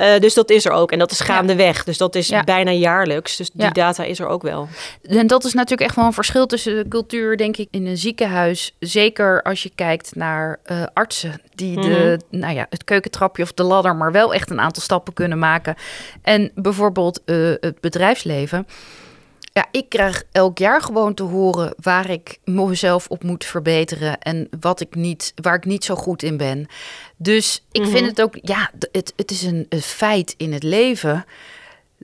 Uh, 0.00 0.18
dus 0.18 0.34
dat 0.34 0.50
is 0.50 0.64
er 0.64 0.72
ook. 0.72 0.92
En 0.92 0.98
dat 0.98 1.10
is 1.10 1.20
gaandeweg. 1.20 1.84
Dus 1.84 1.98
dat 1.98 2.14
is 2.14 2.28
Ja. 2.28 2.44
bijna 2.44 2.70
jaarlijks. 2.70 3.36
Dus 3.36 3.50
die 3.50 3.62
Ja. 3.62 3.70
data 3.70 4.04
is 4.04 4.18
er 4.20 4.26
ook 4.26 4.42
wel. 4.42 4.68
En 5.02 5.26
dat 5.26 5.44
is 5.44 5.52
natuurlijk 5.54 5.88
echt 5.88 5.96
wel 5.96 6.04
een 6.04 6.12
verschil 6.12 6.46
tussen 6.46 6.74
de 6.74 6.88
cultuur, 6.88 7.36
denk 7.36 7.56
ik, 7.56 7.68
in 7.70 7.86
een 7.86 7.96
ziekenhuis. 7.96 8.74
Zeker 8.78 9.42
als 9.42 9.62
je 9.62 9.70
kijkt 9.74 10.14
naar 10.14 10.60
eh, 10.62 10.82
artsen 10.92 11.40
die 11.54 11.80
de, 11.80 12.18
nou 12.30 12.54
ja, 12.54 12.66
het 12.70 12.84
keukentrapje 12.84 13.42
of 13.42 13.52
de 13.52 13.62
ladder, 13.62 13.96
maar 13.96 14.12
wel 14.12 14.34
echt 14.34 14.50
een 14.50 14.60
aantal 14.60 14.82
stappen 14.82 15.12
kunnen 15.12 15.38
maken. 15.38 15.74
En 16.22 16.50
bijvoorbeeld 16.54 17.20
eh, 17.24 17.36
het 17.60 17.80
bedrijfsleven. 17.80 18.66
Ja, 19.52 19.66
ik 19.70 19.88
krijg 19.88 20.22
elk 20.32 20.58
jaar 20.58 20.82
gewoon 20.82 21.14
te 21.14 21.22
horen 21.22 21.74
waar 21.80 22.10
ik 22.10 22.38
mezelf 22.44 23.06
op 23.08 23.22
moet 23.22 23.44
verbeteren 23.44 24.18
en 24.18 24.48
wat 24.60 24.80
ik 24.80 24.94
niet, 24.94 25.32
waar 25.42 25.54
ik 25.54 25.64
niet 25.64 25.84
zo 25.84 25.94
goed 25.94 26.22
in 26.22 26.36
ben. 26.36 26.66
Dus 27.16 27.64
ik 27.72 27.86
vind 27.86 28.06
het 28.06 28.22
ook, 28.22 28.38
ja, 28.42 28.70
het, 28.92 29.12
het 29.16 29.30
is 29.30 29.42
een, 29.42 29.66
een 29.68 29.82
feit 29.82 30.34
in 30.36 30.52
het 30.52 30.62
leven 30.62 31.24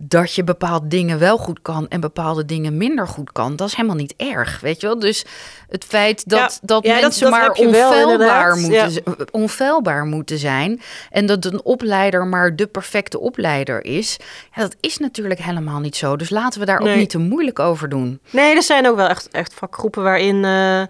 dat 0.01 0.35
je 0.35 0.45
bepaalde 0.45 0.87
dingen 0.89 1.19
wel 1.19 1.39
goed 1.39 1.63
kan 1.63 1.89
en 1.89 2.01
bepaalde 2.01 2.45
dingen 2.45 2.77
minder 2.77 3.09
goed 3.09 3.33
kan. 3.33 3.57
Dat 3.57 3.69
is 3.69 3.75
helemaal 3.75 3.97
niet 3.97 4.15
erg, 4.17 4.61
weet 4.61 4.81
je 4.81 4.87
wel? 4.87 4.99
Dus 4.99 5.25
het 5.69 5.85
feit 5.85 6.29
dat, 6.29 6.39
Ja, 6.39 6.67
dat 6.67 6.85
ja, 6.85 7.01
mensen 7.01 7.23
dat 7.23 7.31
maar 7.31 7.53
wel, 7.53 7.67
onfeilbaar, 7.67 8.57
moeten, 8.57 8.93
Ja. 8.93 9.01
onfeilbaar 9.31 10.05
moeten 10.05 10.39
zijn 10.39 10.81
en 11.11 11.27
dat 11.27 11.45
een 11.45 11.65
opleider 11.65 12.27
maar 12.27 12.57
de 12.57 12.67
perfecte 12.67 13.21
opleider 13.21 13.85
is, 13.85 14.17
dat 14.55 14.77
is 14.81 14.99
natuurlijk 14.99 15.41
helemaal 15.41 15.81
niet 15.81 15.97
zo. 15.97 16.17
Dus 16.17 16.31
laten 16.31 16.61
we 16.61 16.67
daar 16.67 16.81
ook 16.81 16.95
niet 16.95 17.11
te 17.11 17.19
moeilijk 17.19 17.59
over 17.59 17.89
doen. 17.89 18.21
Nee, 18.31 18.55
er 18.55 18.63
zijn 18.63 18.89
ook 18.89 18.97
wel 18.97 19.09
echt, 19.09 19.29
echt 19.31 19.55
vakgroepen 19.55 20.03
waarin 20.03 20.45
eh, 20.45 20.83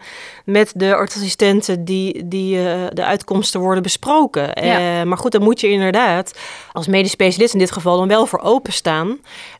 met 0.45 0.73
de 0.75 0.95
artsassistenten 0.95 1.85
die, 1.85 2.29
die 2.29 2.69
eh, 2.69 2.81
de 2.93 3.05
uitkomsten 3.05 3.61
worden 3.61 3.83
besproken. 3.83 4.55
Eh, 4.55 5.03
maar 5.03 5.19
goed, 5.19 5.33
dan 5.33 5.43
moet 5.43 5.61
je 5.61 5.69
inderdaad 5.69 6.39
als 6.73 6.87
medisch 6.87 7.11
specialist 7.11 7.53
in 7.53 7.59
dit 7.59 7.73
geval 7.73 7.97
dan 7.99 8.09
wel 8.09 8.27
voor 8.27 8.41
openstaan. 8.41 8.95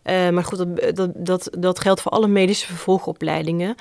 Eh, 0.03 0.29
maar 0.29 0.45
goed, 0.45 0.59
dat, 0.59 0.97
dat, 0.97 1.11
dat, 1.15 1.49
dat 1.59 1.81
geldt 1.81 2.01
voor 2.01 2.13
alle 2.13 2.29
medische 2.29 2.67
vervolgopleidingen. 2.67 3.77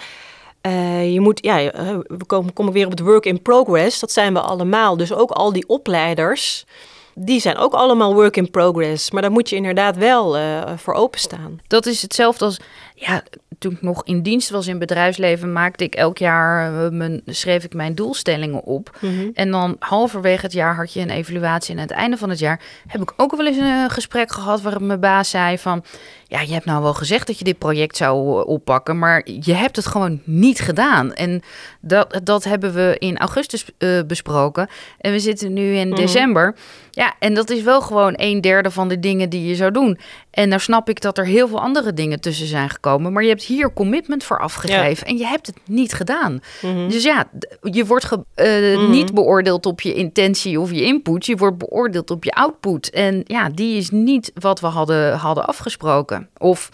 Eh, 0.65 1.13
je 1.13 1.19
moet, 1.19 1.43
ja, 1.43 1.59
eh, 1.71 1.97
we 2.07 2.25
komen, 2.25 2.53
komen 2.53 2.73
weer 2.73 2.85
op 2.85 2.91
het 2.91 2.99
work 2.99 3.25
in 3.25 3.41
progress. 3.41 3.99
Dat 3.99 4.11
zijn 4.11 4.33
we 4.33 4.39
allemaal. 4.39 4.97
Dus 4.97 5.13
ook 5.13 5.31
al 5.31 5.53
die 5.53 5.67
opleiders, 5.67 6.65
die 7.13 7.39
zijn 7.39 7.57
ook 7.57 7.73
allemaal 7.73 8.13
work 8.13 8.37
in 8.37 8.51
progress. 8.51 9.11
Maar 9.11 9.21
daar 9.21 9.31
moet 9.31 9.49
je 9.49 9.55
inderdaad 9.55 9.97
wel 9.97 10.37
eh, 10.37 10.61
voor 10.77 10.93
openstaan. 10.93 11.59
Dat 11.67 11.85
is 11.85 12.01
hetzelfde 12.01 12.45
als, 12.45 12.59
ja, 12.95 13.23
toen 13.59 13.71
ik 13.71 13.81
nog 13.81 14.03
in 14.03 14.21
dienst 14.21 14.49
was 14.49 14.67
in 14.67 14.79
bedrijfsleven, 14.79 15.53
maakte 15.53 15.83
ik 15.83 15.95
elk 15.95 16.17
jaar, 16.17 16.83
eh, 16.85 16.91
mijn, 16.91 17.21
schreef 17.25 17.63
ik 17.63 17.73
mijn 17.73 17.95
doelstellingen 17.95 18.63
op. 18.63 18.97
En 19.33 19.51
dan 19.51 19.75
halverwege 19.79 20.45
het 20.45 20.53
jaar 20.53 20.75
had 20.75 20.93
je 20.93 20.99
een 20.99 21.09
evaluatie. 21.09 21.73
En 21.73 21.79
aan 21.79 21.87
het 21.87 21.95
einde 21.95 22.17
van 22.17 22.29
het 22.29 22.39
jaar 22.39 22.61
heb 22.87 23.01
ik 23.01 23.13
ook 23.17 23.35
wel 23.35 23.45
eens 23.45 23.57
een 23.57 23.63
eh, 23.63 23.89
gesprek 23.89 24.31
gehad 24.31 24.61
waarin 24.61 24.85
mijn 24.85 24.99
baas 24.99 25.29
zei 25.29 25.57
van, 25.57 25.83
ja, 26.27 26.41
je 26.41 26.53
hebt 26.53 26.65
nou 26.65 26.81
wel 26.81 26.93
gezegd 26.93 27.27
dat 27.27 27.37
je 27.37 27.43
dit 27.43 27.57
project 27.57 27.97
zou 27.97 28.39
eh, 28.39 28.47
oppakken, 28.47 28.99
maar 28.99 29.27
je 29.39 29.53
hebt 29.53 29.75
het 29.75 29.85
gewoon 29.85 30.21
niet 30.23 30.59
gedaan. 30.59 31.13
En 31.13 31.41
dat, 31.81 32.19
dat 32.23 32.43
hebben 32.43 32.73
we 32.73 32.95
in 32.99 33.17
augustus 33.17 33.65
besproken. 34.07 34.67
En 34.97 35.11
we 35.11 35.19
zitten 35.19 35.53
nu 35.53 35.75
in 35.75 35.91
december. 35.91 36.55
Ja, 36.91 37.13
en 37.19 37.33
dat 37.33 37.49
is 37.49 37.61
wel 37.61 37.81
gewoon 37.81 38.13
een 38.15 38.41
derde 38.41 38.71
van 38.71 38.87
de 38.87 38.99
dingen 38.99 39.29
die 39.29 39.47
je 39.47 39.55
zou 39.55 39.71
doen. 39.71 39.97
En 40.35 40.49
nou 40.49 40.61
snap 40.61 40.89
ik 40.89 41.01
dat 41.01 41.17
er 41.17 41.25
heel 41.25 41.47
veel 41.47 41.61
andere 41.61 41.93
dingen 41.93 42.19
tussen 42.19 42.47
zijn 42.47 42.69
gekomen. 42.69 43.13
Maar 43.13 43.23
je 43.23 43.29
hebt 43.29 43.43
hier 43.43 43.73
commitment 43.73 44.23
voor 44.23 44.39
afgegeven. 44.39 45.07
En 45.07 45.17
je 45.17 45.25
hebt 45.25 45.47
het 45.47 45.57
niet 45.65 45.93
gedaan. 45.93 46.41
Dus 46.61 47.03
ja, 47.03 47.29
je 47.61 47.85
wordt 47.85 48.07
eh, 48.33 48.89
niet 48.89 49.13
beoordeeld 49.13 49.65
op 49.65 49.81
je 49.81 49.93
intentie 49.93 50.59
of 50.59 50.71
je 50.71 50.81
input. 50.81 51.25
Je 51.25 51.35
wordt 51.35 51.57
beoordeeld 51.57 52.11
op 52.11 52.23
je 52.23 52.31
output. 52.31 52.89
En 52.89 53.21
ja, 53.25 53.49
die 53.49 53.77
is 53.77 53.89
niet 53.89 54.31
wat 54.33 54.59
we 54.59 54.67
hadden, 54.67 55.17
hadden 55.17 55.47
afgesproken. 55.47 56.29
Of 56.37 56.69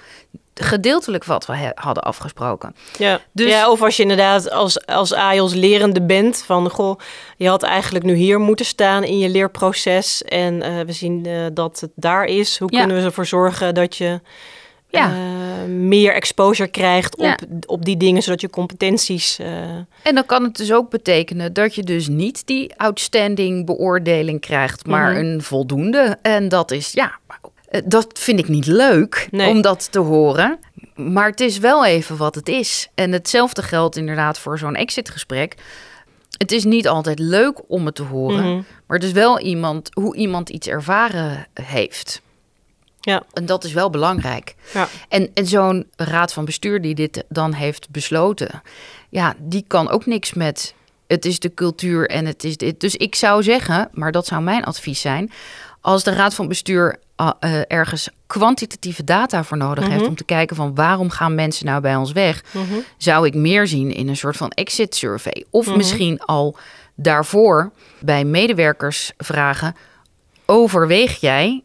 gedeeltelijk 0.53 1.24
wat 1.24 1.46
we 1.46 1.72
hadden 1.75 2.03
afgesproken. 2.03 2.75
Ja. 2.98 3.20
Dus- 3.31 3.50
ja, 3.50 3.72
of 3.72 3.81
als 3.81 3.96
je 3.96 4.01
inderdaad 4.01 4.51
als, 4.51 4.86
als 4.86 5.13
AIOS 5.13 5.53
lerende 5.53 6.01
bent 6.01 6.43
van... 6.46 6.70
goh, 6.70 7.00
je 7.38 7.48
had 7.48 7.63
eigenlijk 7.63 8.05
nu 8.05 8.13
hier 8.13 8.39
moeten 8.39 8.65
staan 8.65 9.03
in 9.03 9.17
je 9.17 9.29
leerproces... 9.29 10.24
en 10.24 10.62
eh, 10.62 10.79
we 10.86 10.91
zien 10.91 11.25
eh, 11.25 11.34
dat 11.53 11.79
het 11.79 11.91
daar 11.96 12.25
is. 12.25 12.58
Hoe 12.60 12.72
Ja. 12.72 12.79
kunnen 12.79 12.98
we 12.98 13.03
ervoor 13.03 13.25
zorgen 13.25 13.74
dat 13.74 13.98
je 13.98 14.20
Ja. 14.89 15.10
eh, 15.12 15.70
meer 15.70 16.13
exposure 16.13 16.70
krijgt 16.70 17.15
op, 17.17 17.25
Ja. 17.25 17.38
op 17.65 17.86
die 17.86 17.98
dingen... 17.98 18.22
zodat 18.22 18.41
je 18.41 18.50
competenties... 18.50 19.39
En 20.03 20.15
dan 20.15 20.25
kan 20.25 20.43
het 20.43 20.55
dus 20.55 20.74
ook 20.74 20.89
betekenen 20.89 21.53
dat 21.53 21.75
je 21.75 21.84
dus 21.84 22.08
niet 22.08 22.48
die 22.48 22.74
outstanding 22.77 23.65
beoordeling 23.65 24.39
krijgt, 24.41 24.86
maar 24.86 25.12
Mhm. 25.12 25.20
een 25.25 25.41
voldoende. 25.41 26.17
En 26.22 26.50
dat 26.50 26.72
is, 26.72 26.91
ja, 26.91 27.12
dat 27.85 28.07
vind 28.13 28.39
ik 28.39 28.47
niet 28.47 28.65
leuk 28.65 29.27
Nee. 29.31 29.49
om 29.49 29.61
dat 29.61 29.91
te 29.91 29.99
horen. 29.99 30.59
Maar 30.95 31.29
het 31.29 31.39
is 31.39 31.57
wel 31.57 31.85
even 31.85 32.17
wat 32.17 32.35
het 32.35 32.49
is. 32.49 32.89
En 32.95 33.11
hetzelfde 33.11 33.63
geldt 33.63 33.95
inderdaad 33.95 34.39
voor 34.39 34.57
zo'n 34.59 34.75
exitgesprek. 34.75 35.55
Het 36.37 36.51
is 36.51 36.63
niet 36.63 36.87
altijd 36.87 37.19
leuk 37.19 37.61
om 37.67 37.85
het 37.85 37.95
te 37.95 38.03
horen, 38.03 38.43
Mhm. 38.45 38.61
maar 38.87 38.97
het 38.97 39.03
is 39.03 39.11
wel 39.11 39.39
iemand, 39.39 39.89
hoe 39.93 40.15
iemand 40.15 40.49
iets 40.49 40.67
ervaren 40.67 41.47
heeft. 41.53 42.21
ja, 42.99 43.23
En 43.33 43.45
dat 43.45 43.63
is 43.63 43.73
wel 43.73 43.89
belangrijk. 43.89 44.55
ja. 44.73 44.87
En, 45.09 45.29
en 45.33 45.45
zo'n 45.47 45.87
raad 45.95 46.33
van 46.33 46.45
bestuur 46.45 46.81
die 46.81 46.95
dit 46.95 47.23
dan 47.29 47.53
heeft 47.53 47.89
besloten, 47.89 48.61
ja, 49.09 49.35
die 49.39 49.63
kan 49.67 49.89
ook 49.89 50.05
niks 50.05 50.33
met. 50.33 50.73
Het 51.07 51.25
is 51.25 51.39
de 51.39 51.53
cultuur 51.53 52.09
en 52.09 52.25
het 52.25 52.43
is 52.43 52.57
dit. 52.57 52.79
Dus 52.79 52.95
ik 52.95 53.15
zou 53.15 53.43
zeggen, 53.43 53.89
maar 53.91 54.11
dat 54.11 54.25
zou 54.27 54.41
mijn 54.41 54.63
advies 54.63 55.01
zijn. 55.01 55.31
Als 55.81 56.03
de 56.03 56.13
raad 56.13 56.33
van 56.33 56.47
bestuur 56.47 57.00
ah, 57.15 57.31
eh, 57.39 57.61
ergens 57.67 58.09
kwantitatieve 58.27 59.03
data 59.03 59.43
voor 59.43 59.57
nodig 59.57 59.88
heeft 59.88 60.07
om 60.07 60.15
te 60.15 60.23
kijken 60.23 60.55
van 60.55 60.75
waarom 60.75 61.09
gaan 61.09 61.35
mensen 61.35 61.65
nou 61.65 61.81
bij 61.81 61.95
ons 61.95 62.11
weg, 62.11 62.43
zou 62.97 63.25
ik 63.25 63.33
meer 63.33 63.67
zien 63.67 63.91
in 63.91 64.07
een 64.07 64.17
soort 64.17 64.38
van 64.38 64.50
exit 64.50 64.95
survey. 64.95 65.45
Of 65.50 65.75
misschien 65.75 66.19
al 66.19 66.57
daarvoor 66.95 67.71
bij 68.00 68.23
medewerkers 68.23 69.11
vragen: 69.17 69.75
overweeg 70.45 71.19
jij 71.19 71.63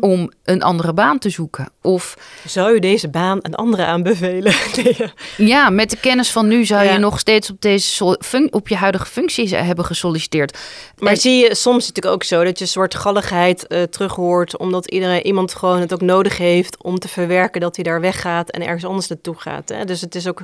om 0.00 0.30
een 0.44 0.62
andere 0.62 0.92
baan 0.92 1.18
te 1.18 1.30
zoeken? 1.30 1.68
Of 1.82 2.16
Zou 2.46 2.74
je 2.74 2.80
deze 2.80 3.08
baan 3.08 3.38
een 3.42 3.54
andere 3.54 3.84
aanbevelen? 3.84 4.54
Nee, 4.76 4.94
ja. 4.98 5.12
Ja, 5.36 5.70
met 5.70 5.90
de 5.90 5.96
kennis 5.96 6.30
van 6.30 6.46
nu 6.48 6.64
zou 6.64 6.84
je 6.84 6.98
nog 6.98 7.18
steeds 7.18 7.50
op, 7.50 7.60
deze 7.60 8.18
op 8.50 8.68
je 8.68 8.76
huidige 8.76 9.06
functie 9.06 9.54
hebben 9.56 9.84
gesolliciteerd. 9.84 10.58
Maar 10.98 11.12
En- 11.12 11.18
zie 11.18 11.36
je 11.48 11.54
soms 11.54 11.86
natuurlijk 11.86 12.14
ook 12.14 12.22
zo 12.22 12.44
dat 12.44 12.58
je 12.58 12.64
een 12.64 12.70
soort 12.70 12.94
galligheid 12.94 13.66
eh 13.66 13.82
terug 13.82 14.14
hoort, 14.14 14.56
omdat 14.58 14.90
iedereen, 14.90 15.26
iemand 15.26 15.54
gewoon 15.54 15.80
het 15.80 15.92
ook 15.92 16.00
nodig 16.00 16.38
heeft 16.38 16.82
om 16.82 16.98
te 16.98 17.08
verwerken 17.08 17.60
dat 17.60 17.74
hij 17.76 17.84
daar 17.84 18.00
weggaat 18.00 18.50
en 18.50 18.62
ergens 18.62 18.84
anders 18.84 19.08
naartoe 19.08 19.34
gaat. 19.38 19.68
Hè? 19.68 19.84
Dus 19.84 20.00
het 20.00 20.14
is 20.14 20.28
ook, 20.28 20.42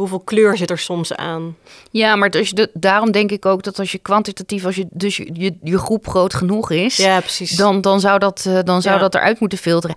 hoeveel 0.00 0.20
kleur 0.20 0.56
zit 0.56 0.70
er 0.70 0.78
soms 0.78 1.14
aan? 1.14 1.56
ja, 1.90 2.16
maar 2.16 2.30
de- 2.30 2.70
daarom 2.74 3.10
denk 3.10 3.30
ik 3.30 3.46
ook 3.46 3.62
dat 3.62 3.78
als 3.78 3.92
je 3.92 3.98
kwantitatief, 3.98 4.64
als 4.64 4.76
je 4.76 4.86
dus 4.90 5.16
je, 5.16 5.30
je, 5.32 5.56
je 5.62 5.78
groep 5.78 6.08
groot 6.08 6.34
genoeg 6.34 6.70
is, 6.70 6.96
Ja, 6.96 7.20
precies. 7.20 7.56
dan, 7.56 7.80
dan 7.80 8.00
zou, 8.00 8.18
dat, 8.18 8.44
eh, 8.46 8.58
dan 8.64 8.82
zou 8.82 8.94
Ja. 8.94 9.00
dat 9.00 9.14
eruit 9.14 9.40
moeten 9.40 9.58
filteren. 9.58 9.96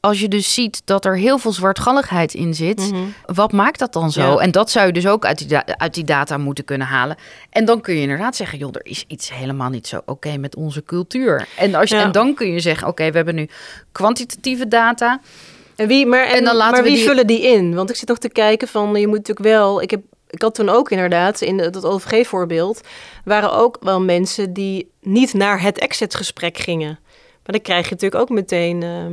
Als 0.00 0.20
je 0.20 0.28
dus 0.28 0.54
ziet 0.54 0.82
dat 0.84 1.04
er 1.04 1.16
heel 1.16 1.38
veel 1.38 1.52
zwartgalligheid 1.52 2.34
in 2.34 2.54
zit, 2.54 2.90
wat 3.26 3.52
maakt 3.52 3.78
dat 3.78 3.92
dan 3.92 4.12
zo? 4.12 4.20
Mhm. 4.22 4.30
Ja. 4.32 4.38
En 4.38 4.50
dat 4.50 4.70
zou 4.70 4.86
je 4.86 4.92
dus 4.92 5.06
ook 5.06 5.24
uit 5.24 5.48
die, 5.48 5.56
uit 5.56 5.94
die 5.94 6.04
data 6.04 6.38
moeten 6.38 6.64
kunnen 6.64 6.86
halen. 6.86 7.16
En 7.50 7.64
dan 7.64 7.80
kun 7.80 7.94
je 7.94 8.00
inderdaad 8.00 8.36
zeggen, 8.36 8.58
joh, 8.58 8.70
er 8.72 8.86
is 8.86 9.04
iets 9.06 9.32
helemaal 9.32 9.68
niet 9.70 9.86
zo 9.86 10.00
oké 10.06 10.36
met 10.36 10.56
onze 10.56 10.82
cultuur. 10.84 11.48
En, 11.56 11.74
als 11.74 11.90
je, 11.90 11.96
en 11.96 12.12
dan 12.12 12.34
kun 12.34 12.52
je 12.52 12.60
zeggen, 12.60 12.88
oké, 12.88 13.10
we 13.10 13.16
hebben 13.16 13.34
nu 13.34 13.48
kwantitatieve 13.92 14.68
data. 14.68 15.20
En, 15.76 15.88
wie, 15.88 16.06
maar, 16.06 16.26
en, 16.26 16.36
En 16.36 16.44
dan 16.44 16.56
laten 16.56 16.72
maar 16.72 16.82
wie 16.82 16.96
die- 16.96 17.04
vullen 17.04 17.26
die 17.26 17.42
in? 17.42 17.74
Want 17.74 17.90
ik 17.90 17.96
zit 17.96 18.08
nog 18.08 18.18
te 18.18 18.28
kijken 18.28 18.68
van, 18.68 18.94
je 18.94 19.06
moet 19.06 19.16
natuurlijk 19.18 19.46
wel... 19.46 19.82
Ik, 19.82 19.90
heb, 19.90 20.00
ik 20.30 20.42
had 20.42 20.54
toen 20.54 20.68
ook 20.68 20.90
inderdaad, 20.90 21.40
in 21.40 21.56
dat 21.56 21.84
OVG-voorbeeld... 21.84 22.80
waren 23.24 23.52
ook 23.52 23.76
wel 23.80 24.00
mensen 24.00 24.52
die 24.52 24.90
niet 25.00 25.34
naar 25.34 25.60
het 25.60 25.78
exit-gesprek 25.78 26.58
gingen. 26.58 26.98
Maar 27.44 27.54
dan 27.54 27.60
krijg 27.60 27.84
je 27.84 27.90
natuurlijk 27.90 28.22
ook 28.22 28.28
meteen 28.28 28.82
ehm 28.82 29.12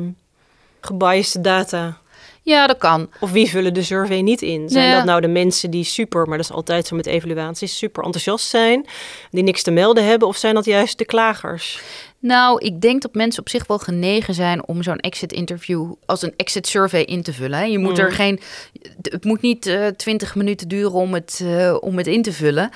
gebiased 0.81 1.43
data. 1.43 1.97
Ja, 2.43 2.67
dat 2.67 2.77
kan. 2.77 3.09
Of 3.19 3.31
wie 3.31 3.49
vullen 3.49 3.73
de 3.73 3.83
survey 3.83 4.21
niet 4.21 4.41
in? 4.41 4.69
Zijn 4.69 4.87
Ja. 4.89 4.95
dat 4.95 5.05
nou 5.05 5.21
de 5.21 5.27
mensen 5.27 5.71
die 5.71 5.83
super, 5.83 6.27
maar 6.27 6.37
dat 6.37 6.45
is 6.45 6.55
altijd 6.55 6.87
zo 6.87 6.95
met 6.95 7.05
evaluaties, 7.05 7.77
super 7.77 8.03
enthousiast 8.03 8.47
zijn, 8.47 8.85
die 9.31 9.43
niks 9.43 9.63
te 9.63 9.71
melden 9.71 10.05
hebben? 10.05 10.27
Of 10.27 10.37
zijn 10.37 10.55
dat 10.55 10.65
juist 10.65 10.97
de 10.97 11.05
klagers? 11.05 11.81
Nou, 12.19 12.65
ik 12.65 12.81
denk 12.81 13.01
dat 13.01 13.13
mensen 13.13 13.41
op 13.41 13.49
zich 13.49 13.67
wel 13.67 13.77
genegen 13.79 14.33
zijn 14.33 14.67
om 14.67 14.83
zo'n 14.83 14.97
exit 14.99 15.31
interview 15.33 15.91
als 16.05 16.21
een 16.21 16.33
exit 16.37 16.67
survey 16.67 17.03
in 17.03 17.23
te 17.23 17.33
vullen. 17.33 17.71
Je 17.71 17.77
moet 17.79 17.97
er 17.97 18.11
geen, 18.11 18.39
het 19.01 19.23
moet 19.23 19.41
niet 19.41 19.65
eh, 19.65 19.87
twintig 19.87 20.35
minuten 20.35 20.67
duren 20.67 20.91
om 20.93 21.13
het, 21.13 21.41
eh, 21.43 21.77
om 21.79 21.97
het 21.97 22.07
in 22.07 22.21
te 22.21 22.33
vullen. 22.33 22.69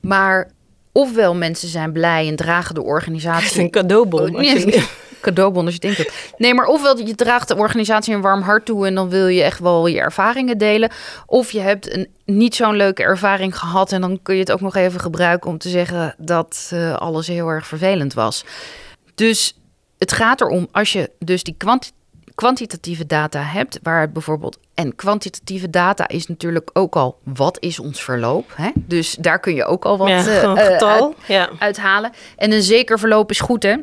Maar 0.00 0.50
ofwel 0.92 1.34
mensen 1.34 1.68
zijn 1.68 1.92
blij 1.92 2.28
en 2.28 2.36
dragen 2.36 2.74
de 2.74 2.82
organisatie 2.94 3.60
een 3.60 3.70
cadeaubon. 3.70 4.34
Oh, 4.34 4.40
nee, 4.40 4.84
cadeaubon 5.20 5.64
als 5.64 5.74
je 5.74 5.80
denkt 5.80 5.98
het. 5.98 6.32
Nee, 6.36 6.54
maar 6.54 6.66
ofwel 6.66 6.98
je 6.98 7.14
draagt 7.14 7.48
de 7.48 7.56
organisatie 7.56 8.14
een 8.14 8.20
warm 8.20 8.42
hart 8.42 8.64
toe 8.64 8.86
en 8.86 8.94
dan 8.94 9.08
wil 9.08 9.26
je 9.26 9.42
echt 9.42 9.58
wel 9.58 9.86
je 9.86 10.00
ervaringen 10.00 10.58
delen. 10.58 10.90
Of 11.26 11.50
je 11.50 11.60
hebt 11.60 11.92
een 11.94 12.08
niet 12.24 12.54
zo'n 12.54 12.76
leuke 12.76 13.02
ervaring 13.02 13.58
gehad 13.58 13.92
en 13.92 14.00
dan 14.00 14.18
kun 14.22 14.34
je 14.34 14.40
het 14.40 14.52
ook 14.52 14.60
nog 14.60 14.76
even 14.76 15.00
gebruiken 15.00 15.50
om 15.50 15.58
te 15.58 15.68
zeggen 15.68 16.14
dat 16.18 16.70
eh, 16.72 16.94
alles 16.94 17.26
heel 17.26 17.48
erg 17.48 17.66
vervelend 17.66 18.14
was. 18.14 18.44
Dus 19.14 19.58
het 19.98 20.12
gaat 20.12 20.40
erom, 20.40 20.68
als 20.72 20.92
je 20.92 21.10
dus 21.18 21.42
die 21.42 21.54
kwanti- 21.58 21.90
kwantitatieve 22.34 23.06
data 23.06 23.42
hebt, 23.42 23.78
waar 23.82 24.00
het 24.00 24.12
bijvoorbeeld. 24.12 24.58
En 24.74 24.94
kwantitatieve 24.96 25.70
data 25.70 26.08
is 26.08 26.26
natuurlijk 26.26 26.70
ook 26.72 26.96
al 26.96 27.18
wat 27.24 27.56
is 27.60 27.78
ons 27.78 28.02
verloop. 28.04 28.52
Hè? 28.54 28.70
Dus 28.74 29.14
daar 29.14 29.40
kun 29.40 29.54
je 29.54 29.64
ook 29.64 29.84
al 29.84 29.98
wat 29.98 30.08
ja, 30.08 30.16
eh, 30.26 30.42
eh, 30.42 30.56
getal. 30.72 30.88
uit- 31.06 31.26
ja. 31.26 31.50
uithalen. 31.58 32.10
En 32.36 32.52
een 32.52 32.62
zeker 32.62 32.98
verloop 32.98 33.30
is 33.30 33.40
goed, 33.40 33.62
hè? 33.62 33.76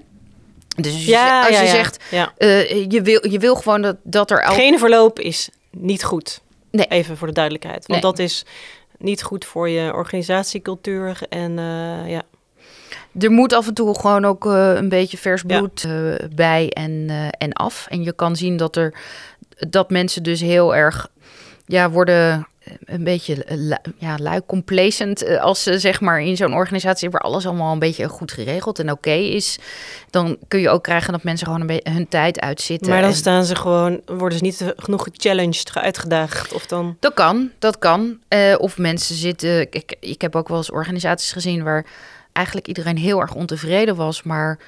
Dus 0.82 0.94
als 0.94 1.06
je, 1.06 1.12
Ja, 1.12 1.48
als 1.48 1.60
je 1.60 1.68
zegt, 1.68 2.04
eh, 2.38 2.92
je, 2.92 3.02
wil, 3.02 3.28
je 3.30 3.40
wil 3.40 3.56
gewoon 3.56 3.82
dat, 3.82 3.96
dat 4.04 4.32
er 4.32 4.44
al. 4.44 4.56
Geen 4.56 4.80
verloop 4.80 5.20
is 5.20 5.50
niet 5.72 6.04
goed. 6.04 6.42
Nee. 6.72 6.86
Even 6.88 7.18
voor 7.18 7.28
de 7.28 7.34
duidelijkheid. 7.34 7.88
Want 7.88 8.02
Nee. 8.02 8.12
dat 8.12 8.20
is 8.20 8.46
niet 8.98 9.24
goed 9.24 9.46
voor 9.46 9.70
je 9.70 9.94
organisatiecultuur. 9.94 11.20
En 11.30 11.60
eh, 11.60 12.10
ja. 12.10 12.22
Er 13.20 13.32
moet 13.32 13.54
af 13.54 13.68
en 13.68 13.74
toe 13.74 14.00
gewoon 14.00 14.26
ook 14.26 14.46
eh, 14.46 14.74
een 14.76 14.90
beetje 14.90 15.18
vers 15.18 15.44
bloed 15.44 15.88
bij 16.36 16.70
en, 16.70 17.10
en 17.38 17.54
af. 17.54 17.86
En 17.90 18.04
je 18.04 18.14
kan 18.14 18.36
zien 18.36 18.58
dat 18.58 18.76
er 18.76 18.94
dat 19.70 19.90
mensen 19.90 20.24
dus 20.24 20.42
heel 20.42 20.76
erg 20.76 21.08
ja, 21.66 21.90
worden 21.90 22.48
een 22.86 23.04
beetje 23.04 23.44
eh, 23.44 23.76
ja, 23.98 24.18
lui 24.18 24.42
complacent 24.46 25.24
eh, 25.24 25.42
als 25.42 25.64
ze 25.64 25.80
zeg 25.80 26.02
maar 26.02 26.22
in 26.22 26.38
zo'n 26.38 26.54
organisatie 26.54 27.10
waar 27.10 27.22
alles 27.22 27.46
allemaal 27.46 27.74
een 27.74 27.80
beetje 27.80 28.08
goed 28.10 28.32
geregeld 28.32 28.80
en 28.80 28.92
oké 28.92 29.12
is, 29.12 29.60
dan 30.10 30.38
kun 30.48 30.60
je 30.60 30.70
ook 30.70 30.84
krijgen 30.84 31.12
dat 31.12 31.24
mensen 31.24 31.46
gewoon 31.46 31.62
een 31.62 31.68
beetje 31.68 31.92
hun 31.92 32.08
tijd 32.08 32.40
uitzitten. 32.40 32.90
Maar 32.90 33.02
dan 33.02 33.10
en- 33.10 33.16
staan 33.16 33.46
ze 33.46 33.56
gewoon, 33.56 34.02
worden 34.06 34.38
ze 34.38 34.44
niet 34.44 34.74
genoeg 34.76 35.04
gechallenged, 35.12 35.72
uitgedaagd. 35.74 36.54
Of 36.54 36.66
dan. 36.66 36.98
Dat 37.00 37.14
kan, 37.14 37.52
dat 37.60 37.80
kan. 37.80 38.20
Eh, 38.28 38.56
of 38.58 38.78
mensen 38.78 39.16
zitten. 39.16 39.62
Ik, 39.72 39.96
ik 40.00 40.22
heb 40.22 40.36
ook 40.36 40.48
wel 40.48 40.58
eens 40.58 40.72
organisaties 40.72 41.32
gezien 41.32 41.64
waar 41.64 41.86
eigenlijk 42.34 42.68
iedereen 42.68 42.98
heel 42.98 43.20
erg 43.22 43.34
ontevreden 43.34 43.96
was, 43.96 44.24
maar 44.24 44.60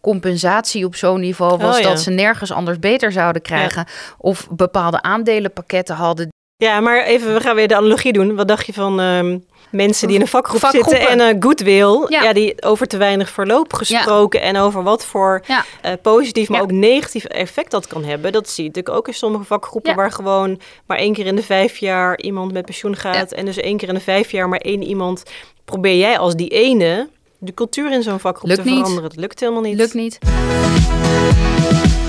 compensatie 0.00 0.84
op 0.84 0.94
zo'n 0.96 1.20
niveau 1.20 1.58
was 1.58 1.74
Oh, 1.76 1.80
ja. 1.82 1.88
dat 1.88 2.00
ze 2.00 2.10
nergens 2.10 2.52
anders 2.52 2.78
beter 2.78 3.12
zouden 3.12 3.42
krijgen. 3.42 3.86
Of 4.18 4.48
bepaalde 4.50 5.02
aandelenpakketten 5.02 5.94
hadden. 5.96 6.28
Ja, 6.58 6.80
maar 6.80 7.04
even, 7.04 7.34
we 7.34 7.40
gaan 7.40 7.54
weer 7.54 7.68
de 7.68 7.76
analogie 7.76 8.12
doen. 8.12 8.34
Wat 8.36 8.48
dacht 8.48 8.66
je 8.66 8.72
van 8.72 9.00
ehm, 9.00 9.38
mensen 9.70 10.06
die 10.06 10.16
in 10.16 10.22
een 10.22 10.28
vakgroep 10.28 10.68
zitten 10.70 11.08
en 11.08 11.20
een 11.20 11.42
goodwill? 11.42 12.04
Ja. 12.08 12.22
Ja. 12.22 12.32
die 12.32 12.62
over 12.62 12.86
te 12.86 12.96
weinig 12.96 13.30
verloop 13.30 13.72
gesproken 13.72 14.40
en 14.40 14.56
over 14.56 14.82
wat 14.82 15.04
voor 15.06 15.42
Ja. 15.46 15.64
eh, 15.82 15.92
positief, 16.02 16.48
maar 16.48 16.60
ook 16.60 16.70
negatief 16.72 17.24
effect 17.24 17.70
dat 17.70 17.86
kan 17.86 18.04
hebben. 18.04 18.32
Dat 18.32 18.48
zie 18.48 18.64
je 18.64 18.68
natuurlijk 18.68 18.96
ook 18.96 19.06
in 19.08 19.14
sommige 19.14 19.44
vakgroepen 19.44 19.94
waar 19.94 20.12
gewoon 20.12 20.60
maar 20.86 20.98
één 20.98 21.12
keer 21.12 21.26
in 21.26 21.36
de 21.36 21.42
vijf 21.42 21.76
jaar 21.76 22.20
iemand 22.20 22.52
met 22.52 22.64
pensioen 22.64 22.96
gaat. 22.96 23.32
En 23.32 23.44
dus 23.44 23.56
één 23.56 23.76
keer 23.76 23.88
in 23.88 23.94
de 23.94 24.00
vijf 24.00 24.30
jaar 24.30 24.48
maar 24.48 24.60
één 24.60 24.82
iemand. 24.82 25.22
Probeer 25.64 25.96
jij 25.96 26.18
als 26.18 26.34
die 26.34 26.48
ene 26.48 27.08
de 27.38 27.54
cultuur 27.54 27.92
in 27.92 28.02
zo'n 28.02 28.20
vakgroep 28.20 28.48
Lukt 28.48 28.62
te 28.62 28.68
niet. 28.68 28.76
veranderen? 28.78 29.08
Dat 29.10 29.18
lukt 29.18 29.40
helemaal 29.40 29.62
niet. 29.62 29.76
Lukt 29.76 29.94
niet. 29.94 30.18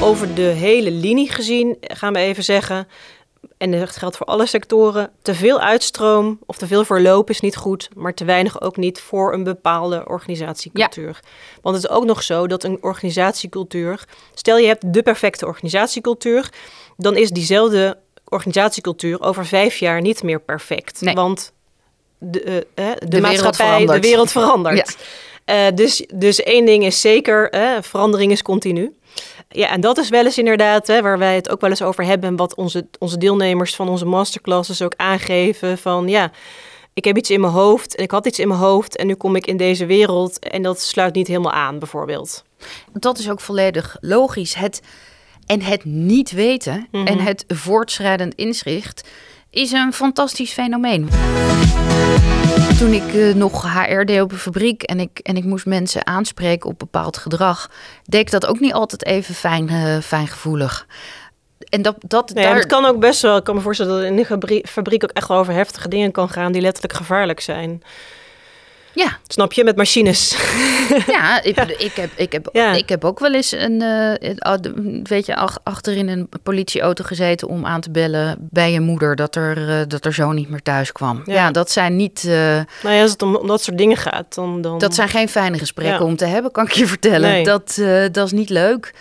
Over 0.02 0.34
de 0.36 0.42
hele 0.42 0.92
linie 0.92 1.32
gezien 1.32 1.78
gaan 1.82 2.14
we 2.14 2.20
even 2.20 2.44
zeggen, 2.44 2.88
en 3.58 3.72
dat 3.72 3.96
geldt 3.96 4.18
voor 4.18 4.26
alle 4.26 4.46
sectoren, 4.46 5.12
te 5.22 5.34
veel 5.36 5.60
uitstroom 5.60 6.40
of 6.46 6.58
te 6.58 6.68
veel 6.68 6.86
verloop 6.86 7.30
is 7.30 7.40
niet 7.40 7.56
goed, 7.56 7.90
maar 7.96 8.14
te 8.14 8.26
weinig 8.26 8.62
ook 8.62 8.78
niet 8.78 9.00
voor 9.00 9.34
een 9.34 9.44
bepaalde 9.44 10.08
organisatiecultuur. 10.08 11.20
Want 11.62 11.76
het 11.76 11.86
is 11.86 11.90
ook 11.90 12.06
nog 12.06 12.24
zo 12.24 12.48
dat 12.48 12.64
een 12.64 12.78
organisatiecultuur, 12.82 14.06
stel 14.34 14.58
je 14.58 14.68
hebt 14.68 14.94
de 14.94 15.04
perfecte 15.04 15.46
organisatiecultuur, 15.46 16.50
dan 16.98 17.16
is 17.16 17.30
diezelfde 17.30 17.98
organisatiecultuur 18.26 19.22
over 19.22 19.46
vijf 19.46 19.78
jaar 19.78 20.02
niet 20.02 20.24
meer 20.24 20.42
perfect. 20.42 21.02
Nee. 21.02 21.16
Want 21.16 21.54
de, 22.18 22.68
eh, 22.76 22.92
eh, 22.92 22.98
de, 23.08 23.22
maatschappij, 23.22 23.86
de 23.86 24.00
wereld 24.00 24.32
verandert. 24.32 24.78
Ja. 24.78 25.06
Eh, 25.48 25.66
dus, 25.76 26.06
dus 26.14 26.44
één 26.44 26.66
ding 26.66 26.86
is 26.86 27.02
zeker, 27.02 27.48
hè, 27.50 27.84
verandering 27.84 28.32
is 28.32 28.42
continu. 28.42 28.96
Ja, 29.50 29.70
en 29.70 29.82
dat 29.82 29.98
is 29.98 30.10
wel 30.10 30.26
eens 30.26 30.38
inderdaad 30.38 30.88
hè, 30.88 31.02
waar 31.02 31.18
wij 31.18 31.36
het 31.36 31.50
ook 31.50 31.62
wel 31.62 31.70
eens 31.70 31.82
over 31.82 32.06
hebben. 32.06 32.30
En 32.30 32.36
wat 32.36 32.56
onze, 32.56 32.88
onze 33.00 33.18
deelnemers 33.18 33.76
van 33.76 33.90
onze 33.90 34.06
masterclasses 34.06 34.82
ook 34.82 34.94
aangeven. 34.96 35.78
Van 35.78 36.08
ja, 36.08 36.32
ik 36.94 37.06
heb 37.06 37.18
iets 37.18 37.30
in 37.30 37.42
mijn 37.42 37.54
hoofd 37.54 37.96
en 37.96 38.04
ik 38.04 38.12
had 38.12 38.26
iets 38.26 38.40
in 38.40 38.48
mijn 38.48 38.60
hoofd. 38.60 38.96
En 38.96 39.08
nu 39.08 39.14
kom 39.16 39.36
ik 39.36 39.48
in 39.48 39.58
deze 39.58 39.86
wereld 39.86 40.40
en 40.40 40.62
dat 40.62 40.82
sluit 40.82 41.16
niet 41.16 41.28
helemaal 41.28 41.52
aan, 41.52 41.80
bijvoorbeeld. 41.80 42.44
Dat 42.94 43.18
is 43.18 43.30
ook 43.30 43.42
volledig 43.42 43.98
logisch. 44.02 44.54
Het, 44.54 44.82
en 45.46 45.62
het 45.62 45.86
niet 45.86 46.32
weten 46.32 46.88
Mhm. 46.92 47.06
en 47.08 47.20
het 47.20 47.44
voortschrijdend 47.48 48.36
inzicht 48.36 49.08
is 49.50 49.72
een 49.72 49.94
fantastisch 49.94 50.52
fenomeen. 50.52 51.10
Toen 52.78 52.94
ik 52.94 53.14
eh, 53.14 53.34
nog 53.34 53.74
HR 53.74 54.04
deed 54.04 54.22
op 54.22 54.32
een 54.32 54.38
fabriek 54.38 54.84
en 54.84 55.00
ik, 55.00 55.20
en 55.20 55.38
ik 55.38 55.44
moest 55.44 55.66
mensen 55.66 56.08
aanspreken 56.08 56.70
op 56.70 56.80
bepaald 56.80 57.18
gedrag, 57.18 57.70
deed 58.04 58.22
ik 58.22 58.32
dat 58.32 58.46
ook 58.46 58.60
niet 58.60 58.74
altijd 58.74 59.06
even 59.06 59.36
fijn, 59.36 59.70
eh, 59.70 59.98
fijngevoelig. 59.98 60.88
En 61.70 61.82
dat, 61.82 61.96
dat, 62.00 62.32
daar, 62.34 62.56
het 62.56 62.66
kan 62.66 62.86
ook 62.86 63.00
best 63.00 63.22
wel, 63.22 63.38
ik 63.38 63.44
kan 63.44 63.56
me 63.56 63.62
voorstellen 63.62 63.92
dat 63.92 64.02
het 64.02 64.12
in 64.12 64.18
de 64.18 64.26
fabrie- 64.26 64.68
fabriek 64.68 65.04
ook 65.04 65.12
echt 65.12 65.28
wel 65.28 65.38
over 65.38 65.54
heftige 65.54 65.88
dingen 65.88 66.12
kan 66.12 66.30
gaan 66.30 66.52
die 66.52 66.62
letterlijk 66.62 66.94
gevaarlijk 66.94 67.40
zijn. 67.40 67.84
Ja, 68.98 69.18
Snap 69.28 69.54
je, 69.54 69.64
met 69.64 69.76
machines. 69.76 70.36
Ja, 71.08 71.44
ik, 71.44 71.58
ik, 71.60 71.92
heb, 71.96 72.10
ik, 72.16 72.32
heb, 72.32 72.50
Ja. 72.52 72.74
ik 72.74 72.90
heb 72.90 73.06
ook 73.06 73.20
wel 73.20 73.34
eens 73.34 73.52
een, 73.52 73.82
eh, 73.82 74.32
weet 75.04 75.26
je, 75.26 75.36
ach- 75.36 75.60
achterin 75.64 76.08
een 76.08 76.30
politieauto 76.44 77.04
gezeten 77.04 77.48
om 77.48 77.66
aan 77.66 77.82
te 77.82 77.92
bellen 77.92 78.38
bij 78.40 78.72
je 78.72 78.80
moeder 78.80 79.16
dat 79.16 79.36
er, 79.36 79.70
eh, 79.70 79.82
dat 79.88 80.06
er 80.06 80.14
zo 80.14 80.32
niet 80.32 80.50
meer 80.50 80.62
thuis 80.62 80.92
kwam. 80.92 81.22
Ja, 81.26 81.34
Ja. 81.34 81.52
dat 81.52 81.72
zijn 81.72 81.96
niet, 81.96 82.24
eh, 82.26 82.32
nou 82.84 82.96
ja, 82.96 83.02
als 83.02 83.12
het 83.12 83.22
om, 83.22 83.36
om 83.36 83.48
dat 83.48 83.62
soort 83.64 83.78
dingen 83.78 83.98
gaat, 83.98 84.36
dan... 84.36 84.62
dan... 84.62 84.78
dat 84.78 84.96
zijn 84.96 85.10
geen 85.10 85.30
fijne 85.30 85.58
gesprekken 85.58 86.00
Ja. 86.00 86.06
om 86.06 86.16
te 86.16 86.26
hebben, 86.26 86.52
kan 86.52 86.66
ik 86.66 86.72
je 86.72 86.88
vertellen. 86.88 87.30
Nee. 87.30 87.44
Dat, 87.44 87.82
dat 88.12 88.26
is 88.26 88.32
niet 88.32 88.50
leuk. 88.50 88.94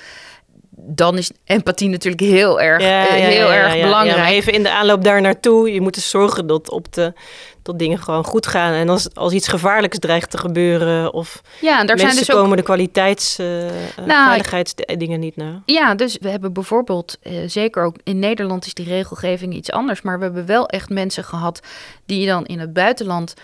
Dan 0.89 1.19
is 1.19 1.31
empathie 1.45 1.89
natuurlijk 1.89 2.23
heel 2.23 2.61
erg, 2.61 2.83
Ja, 2.83 3.03
ja, 3.03 3.13
heel 3.13 3.47
ja, 3.47 3.55
erg 3.55 3.81
belangrijk. 3.81 4.19
Maar 4.19 4.29
even 4.29 4.53
in 4.53 4.63
de 4.63 4.71
aanloop 4.71 5.05
daar 5.05 5.21
naartoe, 5.21 5.73
je 5.73 5.81
moet 5.81 5.95
dus 5.95 6.11
zorgen 6.11 6.47
dat, 6.47 6.71
op 6.71 6.93
de, 6.93 7.13
dat 7.67 7.79
dingen 7.79 7.99
gewoon 7.99 8.25
goed 8.25 8.47
gaan. 8.47 8.73
En 8.73 8.89
als, 8.89 9.15
als 9.15 9.33
iets 9.33 9.49
gevaarlijks 9.49 9.99
dreigt 9.99 10.31
te 10.31 10.39
gebeuren 10.39 11.13
of 11.13 11.43
ja, 11.61 11.81
en 11.81 11.87
daar 11.87 11.97
mensen 11.97 12.15
zijn 12.15 12.27
dus 12.27 12.35
ook 12.35 12.41
komen 12.41 12.57
de 12.57 12.63
kwaliteits, 12.63 13.39
eh, 13.39 13.67
eh, 13.67 14.07
Nou, 14.07 14.27
veiligheidsdingen 14.27 15.21
niet 15.21 15.37
na. 15.37 15.63
Ja, 15.67 15.95
dus 15.95 16.19
we 16.21 16.29
hebben 16.29 16.53
bijvoorbeeld, 16.53 17.19
eh, 17.23 17.33
zeker 17.47 17.85
ook 17.85 17.97
in 18.05 18.19
Nederland 18.19 18.67
is 18.67 18.75
die 18.75 18.87
regelgeving 18.87 19.55
iets 19.55 19.71
anders, 19.71 20.03
maar 20.03 20.19
we 20.19 20.25
hebben 20.25 20.47
wel 20.47 20.69
echt 20.69 20.89
mensen 20.89 21.25
gehad 21.25 21.61
die 22.07 22.27
dan 22.27 22.45
in 22.45 22.59
het 22.59 22.73
buitenland 22.73 23.35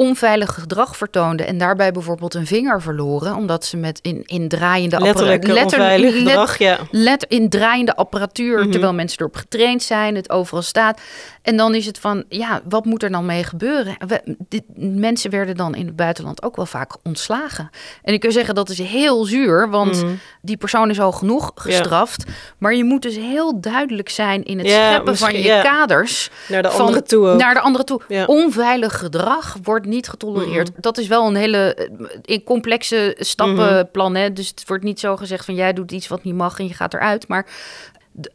onveilig 0.00 0.54
gedrag 0.54 0.96
vertoonden 0.96 1.46
en 1.46 1.58
daarbij 1.58 1.92
bijvoorbeeld 1.92 2.34
een 2.34 2.46
vinger 2.46 2.82
verloren, 2.82 3.34
omdat 3.34 3.64
ze 3.64 3.76
met 3.76 3.98
in, 4.02 4.22
in 4.26 4.48
draaiende 4.48 4.98
Letterlijk 5.00 5.42
appara- 5.44 5.62
onveilig 5.64 6.14
let- 6.14 6.22
gedrag, 6.28 6.58
ja. 6.58 6.78
let 6.90 7.24
in 7.28 7.48
draaiende 7.48 7.96
apparatuur, 7.96 8.58
Mhm. 8.60 8.70
terwijl 8.70 8.92
mensen 8.94 9.18
erop 9.20 9.36
getraind 9.36 9.82
zijn, 9.82 10.14
het 10.14 10.30
overal 10.30 10.62
staat. 10.62 11.00
En 11.42 11.56
dan 11.56 11.74
is 11.74 11.86
het 11.86 11.98
van, 11.98 12.24
ja, 12.28 12.60
wat 12.68 12.84
moet 12.84 13.02
er 13.02 13.10
dan 13.10 13.26
mee 13.26 13.44
gebeuren? 13.44 13.96
We, 14.06 14.36
dit, 14.48 14.62
mensen 14.76 15.30
werden 15.30 15.56
dan 15.56 15.74
in 15.74 15.86
het 15.86 15.96
buitenland 15.96 16.42
ook 16.42 16.56
wel 16.56 16.66
vaak 16.66 16.96
ontslagen. 17.02 17.70
En 18.02 18.12
ik 18.12 18.20
kan 18.20 18.32
zeggen, 18.32 18.54
dat 18.54 18.68
is 18.68 18.78
heel 18.78 19.24
zuur, 19.24 19.70
want 19.70 20.02
Mhm. 20.02 20.12
die 20.42 20.56
persoon 20.56 20.90
is 20.90 21.00
al 21.00 21.12
genoeg 21.12 21.50
gestraft. 21.54 22.24
Maar 22.58 22.74
je 22.74 22.84
moet 22.84 23.02
dus 23.02 23.16
heel 23.16 23.60
duidelijk 23.60 24.08
zijn 24.08 24.44
in 24.44 24.58
het 24.58 24.66
Ja, 24.66 24.90
scheppen 24.90 25.16
van 25.16 25.32
je 25.42 25.60
kaders. 25.62 26.30
Naar 26.48 26.62
de 26.62 26.70
van- 26.70 26.80
andere 26.80 27.02
toe 27.02 27.28
ook. 27.28 27.38
Naar 27.38 27.54
de 27.54 27.60
andere 27.60 27.84
toe. 27.84 28.00
Onveilig 28.26 28.98
gedrag 28.98 29.56
wordt 29.62 29.86
niet 29.90 30.08
getolereerd. 30.08 30.70
Mhm. 30.72 30.80
Dat 30.80 30.98
is 30.98 31.06
wel 31.08 31.26
een 31.26 31.34
hele 31.36 31.74
eh, 31.74 31.88
in 32.22 32.42
complexe 32.44 33.16
stappenplan. 33.18 34.14
Hè? 34.14 34.32
Dus 34.32 34.48
het 34.48 34.64
wordt 34.66 34.84
niet 34.84 35.00
zo 35.00 35.16
gezegd 35.16 35.44
van 35.44 35.54
jij 35.54 35.72
doet 35.72 35.92
iets 35.92 36.08
wat 36.08 36.24
niet 36.24 36.34
mag 36.34 36.58
en 36.58 36.66
je 36.66 36.74
gaat 36.74 36.94
eruit. 36.94 37.28
Maar 37.28 37.46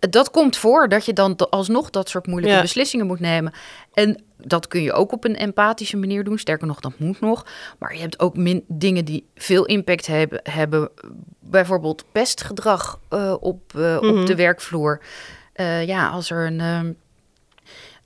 dat 0.09 0.31
komt 0.31 0.57
voor 0.57 0.89
dat 0.89 1.05
je 1.05 1.13
dan 1.13 1.35
alsnog 1.49 1.89
dat 1.89 2.09
soort 2.09 2.27
moeilijke 2.27 2.55
Ja. 2.55 2.61
beslissingen 2.61 3.05
moet 3.07 3.19
nemen. 3.19 3.53
En 3.93 4.23
dat 4.37 4.67
kun 4.67 4.81
je 4.81 4.93
ook 4.93 5.11
op 5.11 5.23
een 5.23 5.35
empathische 5.35 5.97
manier 5.97 6.23
doen. 6.23 6.37
Sterker 6.37 6.67
nog, 6.67 6.79
dat 6.79 6.99
moet 6.99 7.19
nog. 7.19 7.45
Maar 7.79 7.93
je 7.95 7.99
hebt 8.01 8.19
ook 8.19 8.37
min 8.37 8.63
dingen 8.67 9.05
die 9.05 9.27
veel 9.35 9.65
impact 9.65 10.07
hebben. 10.07 10.39
hebben 10.43 10.89
bijvoorbeeld 11.39 12.05
pestgedrag 12.11 12.99
eh, 13.09 13.35
op, 13.39 13.61
eh, 13.75 13.99
Mhm. 13.99 14.19
op 14.19 14.25
de 14.25 14.35
werkvloer. 14.35 15.01
Ja, 15.85 16.09
als 16.09 16.29
er 16.29 16.45
een, 16.45 16.59
ehm, 16.59 16.91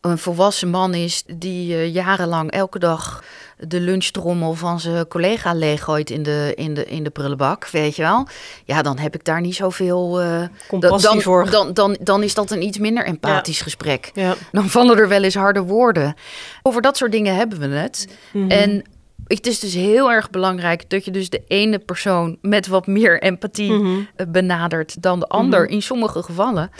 een 0.02 0.18
volwassen 0.18 0.70
man 0.70 0.94
is 0.94 1.24
die 1.28 1.92
jarenlang 1.92 2.52
elke 2.52 2.80
dag 2.80 3.24
de 3.67 3.80
lunchtrommel 3.80 4.54
van 4.54 4.80
zijn 4.80 5.08
collega 5.08 5.54
leeggooit 5.54 6.10
in 6.10 6.24
de, 6.24 6.52
in, 6.56 6.74
de, 6.74 6.86
in 6.86 7.04
de 7.04 7.10
prullenbak, 7.10 7.67
weet 7.67 7.95
je 7.95 8.02
wel. 8.02 8.28
Ja, 8.65 8.82
dan 8.82 8.98
heb 8.98 9.15
ik 9.15 9.24
daar 9.26 9.41
niet 9.41 9.56
zoveel... 9.56 10.22
eh, 10.22 10.43
Compassie 10.67 11.10
dan, 11.10 11.22
voor. 11.22 11.50
Dan, 11.50 11.74
dan, 11.74 11.98
dan 12.02 12.24
is 12.24 12.34
dat 12.34 12.52
een 12.52 12.63
iets 12.63 12.78
minder 12.78 13.06
empathisch 13.06 13.62
gesprek. 13.62 14.12
Ja. 14.13 14.36
Dan 14.52 14.69
vallen 14.69 14.98
er 14.98 15.08
wel 15.08 15.24
eens 15.24 15.36
harde 15.36 15.62
woorden. 15.62 16.13
Over 16.62 16.82
dat 16.82 16.98
soort 16.98 17.12
dingen 17.12 17.36
hebben 17.36 17.60
we 17.60 17.67
het. 17.67 18.08
Mhm. 18.32 18.52
En 18.52 18.84
het 19.27 19.47
is 19.47 19.60
dus 19.60 19.73
heel 19.73 20.12
erg 20.12 20.29
belangrijk 20.29 20.89
dat 20.89 21.05
je 21.05 21.12
dus 21.12 21.29
de 21.29 21.41
ene 21.47 21.79
persoon 21.79 22.38
met 22.41 22.67
wat 22.67 22.88
meer 22.88 23.21
empathie 23.21 23.71
Mhm. 23.71 23.99
eh, 24.15 24.25
benadert 24.27 25.01
dan 25.01 25.19
de 25.19 25.27
ander 25.27 25.63
Mhm. 25.63 25.71
in 25.73 25.82
sommige 25.82 26.23
gevallen. 26.23 26.71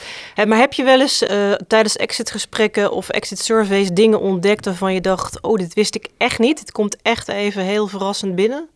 Maar 0.48 0.58
heb 0.58 0.74
je 0.74 0.84
wel 0.84 1.00
eens 1.02 1.22
eh, 1.22 1.52
tijdens 1.52 1.96
exitgesprekken 1.96 2.92
of 2.92 3.10
exit 3.10 3.40
surveys 3.40 3.90
dingen 3.90 4.20
ontdekt 4.20 4.66
waarvan 4.66 4.94
je 4.94 5.02
dacht, 5.02 5.42
oh, 5.42 5.58
dit 5.58 5.74
wist 5.74 5.96
ik 5.96 6.08
echt 6.18 6.40
niet. 6.40 6.60
Het 6.60 6.72
komt 6.72 6.98
echt 7.02 7.28
even 7.28 7.64
heel 7.64 7.88
verrassend 7.88 8.36
binnen. 8.36 8.68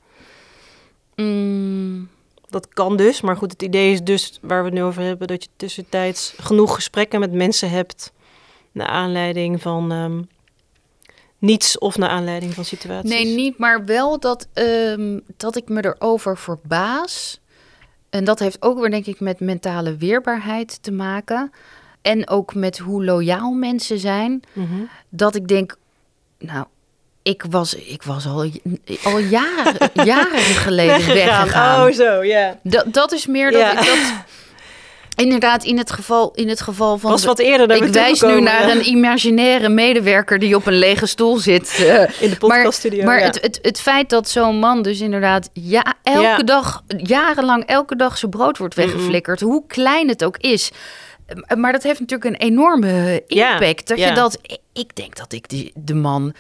Mm, 1.16 2.08
dat 2.50 2.68
kan 2.68 2.98
dus. 2.98 3.22
Maar 3.22 3.38
goed, 3.38 3.52
het 3.52 3.62
idee 3.62 3.92
is 3.92 4.02
dus, 4.02 4.38
waar 4.42 4.60
we 4.60 4.66
het 4.66 4.74
nu 4.74 4.84
over 4.84 5.02
hebben, 5.04 5.28
dat 5.28 5.44
je 5.44 5.50
tussentijds 5.56 6.34
genoeg 6.40 6.76
gesprekken 6.76 7.20
met 7.20 7.32
mensen 7.34 7.70
hebt. 7.70 8.12
Naar 8.72 8.88
aanleiding 8.88 9.62
van 9.62 9.92
ehm, 9.92 10.22
niets 11.44 11.78
of 11.78 11.98
naar 11.98 12.10
aanleiding 12.10 12.54
van 12.54 12.66
situaties. 12.66 13.10
Nee, 13.10 13.26
niet, 13.26 13.58
maar 13.58 13.86
wel 13.86 14.20
dat, 14.20 14.48
ehm, 14.54 15.20
dat 15.38 15.56
ik 15.56 15.70
me 15.70 15.86
erover 15.86 16.38
verbaas. 16.38 17.40
En 18.10 18.24
dat 18.24 18.40
heeft 18.40 18.62
ook 18.62 18.80
weer, 18.80 18.90
denk 18.90 19.06
ik, 19.06 19.20
met 19.20 19.40
mentale 19.40 19.98
weerbaarheid 19.98 20.84
te 20.84 20.92
maken. 20.92 21.52
En 22.02 22.30
ook 22.30 22.56
met 22.56 22.78
hoe 22.78 23.04
loyaal 23.06 23.52
mensen 23.52 24.00
zijn. 24.00 24.44
Mhm. 24.54 24.82
Dat 25.10 25.36
ik 25.36 25.48
denk, 25.48 25.78
nou, 26.40 26.66
ik 27.24 27.46
was, 27.50 27.74
ik 27.74 28.04
was 28.04 28.26
al, 28.26 28.50
al 29.04 29.18
jaren, 29.18 29.90
jaren 30.14 30.40
geleden 30.40 31.14
weggegaan. 31.14 31.88
Oh, 31.88 31.94
zo, 31.94 32.24
ja. 32.24 32.60
Dat, 32.64 32.94
dat 32.94 33.12
is 33.12 33.28
meer 33.28 33.52
dat 33.52 33.72
ik 33.72 33.78
dat... 33.78 33.98
Inderdaad, 35.16 35.64
in 35.64 35.78
het 35.78 35.92
geval, 35.92 36.32
in 36.34 36.50
het 36.50 36.62
geval 36.62 36.98
van... 36.98 37.12
Was 37.12 37.26
wat 37.26 37.40
eerder 37.40 37.68
naar 37.68 37.78
ik 37.78 37.94
wijs 37.94 38.22
nu 38.22 38.42
naar 38.42 38.70
een 38.70 38.88
imaginaire 38.88 39.70
medewerker 39.70 40.40
die 40.40 40.56
op 40.56 40.66
een 40.66 40.78
lege 40.78 41.06
stoel 41.06 41.38
zit. 41.38 41.70
eh, 41.80 42.22
In 42.22 42.30
de 42.30 42.38
podcaststudio, 42.38 42.98
Maar, 43.04 43.08
maar 43.08 43.20
ja. 43.20 43.26
het, 43.26 43.42
het, 43.42 43.60
het 43.62 43.80
feit 43.82 44.10
dat 44.10 44.30
zo'n 44.30 44.60
man 44.60 44.82
dus 44.82 45.00
inderdaad 45.00 45.50
ja, 45.54 45.94
elke 46.04 46.22
Ja. 46.22 46.38
dag, 46.38 46.84
jarenlang 46.98 47.64
elke 47.66 47.96
dag 47.96 48.18
zijn 48.18 48.32
brood 48.32 48.58
wordt 48.58 48.76
weggeflikkerd, 48.76 49.42
hoe 49.42 49.64
klein 49.68 50.08
het 50.08 50.24
ook 50.24 50.38
is. 50.38 50.72
Maar 51.58 51.72
dat 51.72 51.84
heeft 51.84 52.00
natuurlijk 52.00 52.30
een 52.30 52.48
enorme 52.48 53.24
Ja, 53.28 53.52
impact. 53.54 53.88
Dat 53.88 54.00
je 54.00 54.12
dat, 54.12 54.38
ik 54.74 54.96
denk 54.96 55.16
dat 55.16 55.34
ik 55.34 55.50
die, 55.50 55.72
de 55.76 55.94
man 55.96 56.34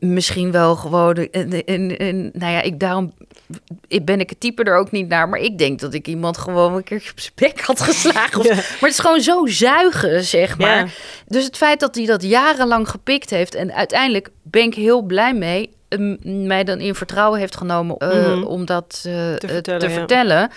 misschien 0.00 0.52
wel 0.52 0.76
gewoon, 0.76 1.16
een, 1.30 1.62
een, 1.64 1.94
een- 2.02 2.30
nou 2.32 2.52
ja, 2.52 2.62
ik 2.62 2.80
daarom 2.80 3.12
ik 3.88 4.04
ben 4.04 4.20
ik 4.20 4.30
het 4.30 4.40
type 4.40 4.62
er 4.62 4.76
ook 4.76 4.90
niet 4.90 5.08
naar, 5.08 5.28
maar 5.28 5.38
ik 5.40 5.58
denk 5.58 5.80
dat 5.80 5.94
ik 5.94 6.06
iemand 6.06 6.38
gewoon 6.38 6.74
een 6.74 6.82
keertje 6.84 7.10
op 7.10 7.20
zijn 7.20 7.32
bek 7.34 7.60
had 7.60 7.80
geslagen. 7.80 8.40
Of- 8.40 8.46
Ja. 8.46 8.54
Maar 8.54 8.64
het 8.80 8.90
is 8.90 8.98
gewoon 8.98 9.20
zo 9.20 9.46
zuigen, 9.46 10.24
zeg 10.24 10.58
maar. 10.58 10.76
Ja. 10.84 10.86
Dus 11.26 11.44
het 11.44 11.56
feit 11.56 11.80
dat 11.80 11.94
hij 11.94 12.06
dat 12.06 12.22
jarenlang 12.22 12.88
gepikt 12.88 13.30
heeft 13.30 13.54
en 13.54 13.72
uiteindelijk 13.74 14.28
ben 14.42 14.62
ik 14.62 14.74
heel 14.74 15.02
blij 15.02 15.34
mee. 15.34 15.74
eh, 15.88 15.98
mij 16.22 16.64
dan 16.64 16.80
in 16.80 16.94
vertrouwen 16.94 17.38
heeft 17.40 17.56
genomen 17.56 17.96
eh, 17.96 18.08
Mhm. 18.32 18.42
om 18.42 18.64
dat 18.64 19.02
eh, 19.06 19.12
te 19.34 19.46
vertellen, 19.48 19.80
te 19.80 19.88
ja. 19.88 19.92
vertellen. 19.94 20.50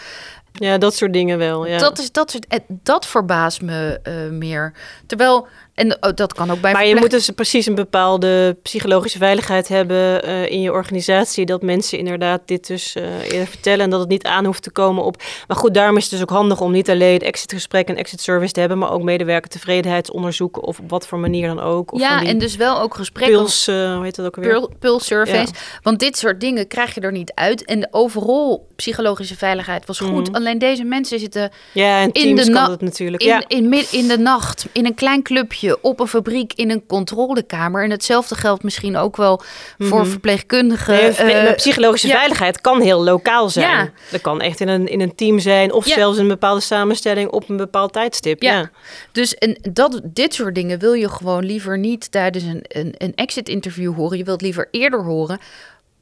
Ja, 0.54 0.78
dat 0.78 0.96
soort 0.96 1.14
dingen 1.14 1.38
wel. 1.38 1.66
Ja. 1.66 1.78
Dat, 1.78 2.00
is, 2.00 2.12
dat, 2.12 2.32
soort, 2.32 2.48
eh, 2.48 2.60
dat 2.70 3.06
verbaast 3.08 3.62
me 3.62 4.00
eh, 4.04 4.14
meer. 4.30 4.74
Terwijl, 5.06 5.48
en 5.80 5.98
oh, 6.04 6.10
dat 6.16 6.34
kan 6.34 6.52
ook 6.52 6.62
bij 6.62 6.72
maar 6.74 6.86
je 6.88 6.96
moet 6.96 7.10
dus 7.12 7.30
precies 7.30 7.66
een 7.66 7.76
bepaalde 7.76 8.58
psychologische 8.64 9.18
veiligheid 9.18 9.68
hebben 9.68 10.24
eh, 10.24 10.52
in 10.52 10.62
je 10.62 10.72
organisatie. 10.72 11.46
Dat 11.46 11.62
mensen 11.62 11.98
inderdaad 11.98 12.42
dit 12.46 12.68
dus 12.68 12.96
eh, 12.96 13.04
eerder 13.32 13.48
vertellen 13.48 13.84
en 13.84 13.90
dat 13.90 14.00
het 14.00 14.10
niet 14.10 14.24
aan 14.26 14.46
hoeft 14.46 14.64
te 14.64 14.72
komen 14.72 15.04
op. 15.04 15.22
Maar 15.48 15.58
goed, 15.58 15.74
daarom 15.74 15.98
is 15.98 16.04
het 16.04 16.12
dus 16.12 16.22
ook 16.22 16.30
handig 16.30 16.62
om 16.62 16.72
niet 16.72 16.90
alleen 16.90 17.20
exitgesprek 17.20 17.88
en 17.88 17.96
exit 17.96 18.22
service 18.22 18.54
te 18.54 18.60
hebben, 18.60 18.78
maar 18.78 18.92
ook 18.92 19.02
medewerker 19.04 19.50
tevredenheidsonderzoeken 19.50 20.64
of 20.64 20.80
op 20.80 20.90
wat 20.90 21.08
voor 21.08 21.20
manier 21.20 21.48
dan 21.48 21.60
ook. 21.60 21.94
Of 21.94 22.00
Ja, 22.00 22.24
en 22.24 22.38
dus 22.38 22.56
wel 22.56 22.82
ook 22.82 22.96
gesprekken. 22.96 23.38
Puls, 23.38 23.68
eh, 23.68 23.96
hoe 23.96 24.04
heet 24.04 24.16
dat 24.16 24.26
ook 24.26 24.36
alweer? 24.38 24.52
Pul- 24.52 24.72
Pulse 24.80 25.06
surveys. 25.06 25.50
Want 25.82 26.00
dit 26.00 26.18
soort 26.18 26.40
dingen 26.42 26.68
krijg 26.68 26.96
je 26.96 27.02
er 27.02 27.12
niet 27.12 27.32
uit. 27.36 27.66
En 27.66 27.80
de 27.80 27.88
overal 27.92 28.68
psychologische 28.76 29.36
veiligheid 29.38 29.86
was 29.86 30.00
goed. 30.00 30.28
Mhm. 30.28 30.36
Alleen 30.36 30.58
deze 30.60 30.84
mensen 30.84 31.20
zitten 31.20 31.52
Ja, 31.74 32.02
en 32.02 32.12
in 32.12 32.12
teams 32.36 32.46
de 32.46 32.52
kan 32.52 32.72
het 32.72 32.82
natuurlijk. 32.82 33.22
in, 33.24 33.28
ja. 33.28 33.44
in, 33.48 33.70
mid- 33.70 33.92
in 33.92 34.08
de 34.08 34.18
nacht, 34.18 34.66
in 34.72 34.86
een 34.86 34.96
klein 34.96 35.22
clubje, 35.24 35.69
op 35.82 36.00
een 36.00 36.08
fabriek, 36.08 36.54
in 36.54 36.70
een 36.72 36.86
controlekamer. 36.86 37.84
En 37.84 37.90
hetzelfde 37.92 38.36
geldt 38.36 38.64
misschien 38.64 38.98
ook 38.98 39.18
wel 39.18 39.42
voor 39.78 40.08
verpleegkundigen. 40.08 40.94
Nee, 40.94 41.12
verple- 41.12 41.34
eh, 41.34 41.44
maar 41.44 41.54
psychologische 41.54 42.08
ja. 42.08 42.16
veiligheid 42.16 42.62
kan 42.62 42.82
heel 42.82 43.04
lokaal 43.04 43.50
zijn. 43.50 43.70
Ja. 43.70 43.90
Dat 44.12 44.22
kan 44.22 44.42
echt 44.42 44.60
in 44.60 44.68
een, 44.68 44.88
in 44.88 45.02
een 45.02 45.16
team 45.16 45.40
zijn 45.40 45.72
of 45.74 45.88
Ja. 45.88 45.94
zelfs 45.96 46.16
in 46.18 46.24
een 46.24 46.30
bepaalde 46.30 46.62
samenstelling 46.62 47.30
op 47.30 47.50
een 47.50 47.58
bepaald 47.58 47.94
tijdstip. 47.94 48.42
Ja. 48.42 48.70
Dus 49.12 49.36
en 49.36 49.58
dat, 49.74 50.02
dit 50.04 50.34
soort 50.34 50.56
dingen 50.56 50.80
wil 50.80 50.94
je 50.94 51.10
gewoon 51.10 51.46
liever 51.46 51.78
niet 51.78 52.12
tijdens 52.12 52.44
een, 52.44 52.64
een, 52.68 52.94
een 52.98 53.16
exit-interview 53.16 53.96
horen. 53.96 54.18
Je 54.18 54.24
wilt 54.24 54.42
liever 54.42 54.68
eerder 54.72 55.04
horen. 55.04 55.40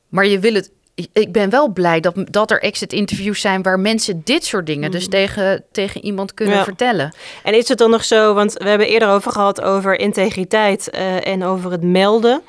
Maar 0.07 0.25
je 0.25 0.39
wil 0.39 0.53
het. 0.53 0.71
Ik 1.13 1.31
ben 1.31 1.49
wel 1.49 1.69
blij 1.73 1.99
dat, 1.99 2.15
dat 2.31 2.51
er 2.51 2.61
exit-interviews 2.61 3.41
zijn 3.41 3.61
waar 3.61 3.79
mensen 3.79 4.21
dit 4.23 4.45
soort 4.45 4.65
dingen 4.65 4.91
dus 4.91 5.07
tegen, 5.07 5.63
tegen 5.71 6.03
iemand 6.05 6.33
kunnen 6.33 6.55
Ja. 6.55 6.63
vertellen. 6.63 7.13
En 7.43 7.53
is 7.53 7.67
het 7.67 7.77
dan 7.77 7.89
nog 7.89 8.03
zo, 8.03 8.33
want 8.33 8.53
we 8.53 8.69
hebben 8.69 8.87
eerder 8.87 9.09
over 9.09 9.31
gehad 9.31 9.61
over 9.61 9.99
integriteit 9.99 10.89
eh, 10.89 11.27
en 11.27 11.43
over 11.43 11.71
het 11.71 11.83
melden. 11.83 12.41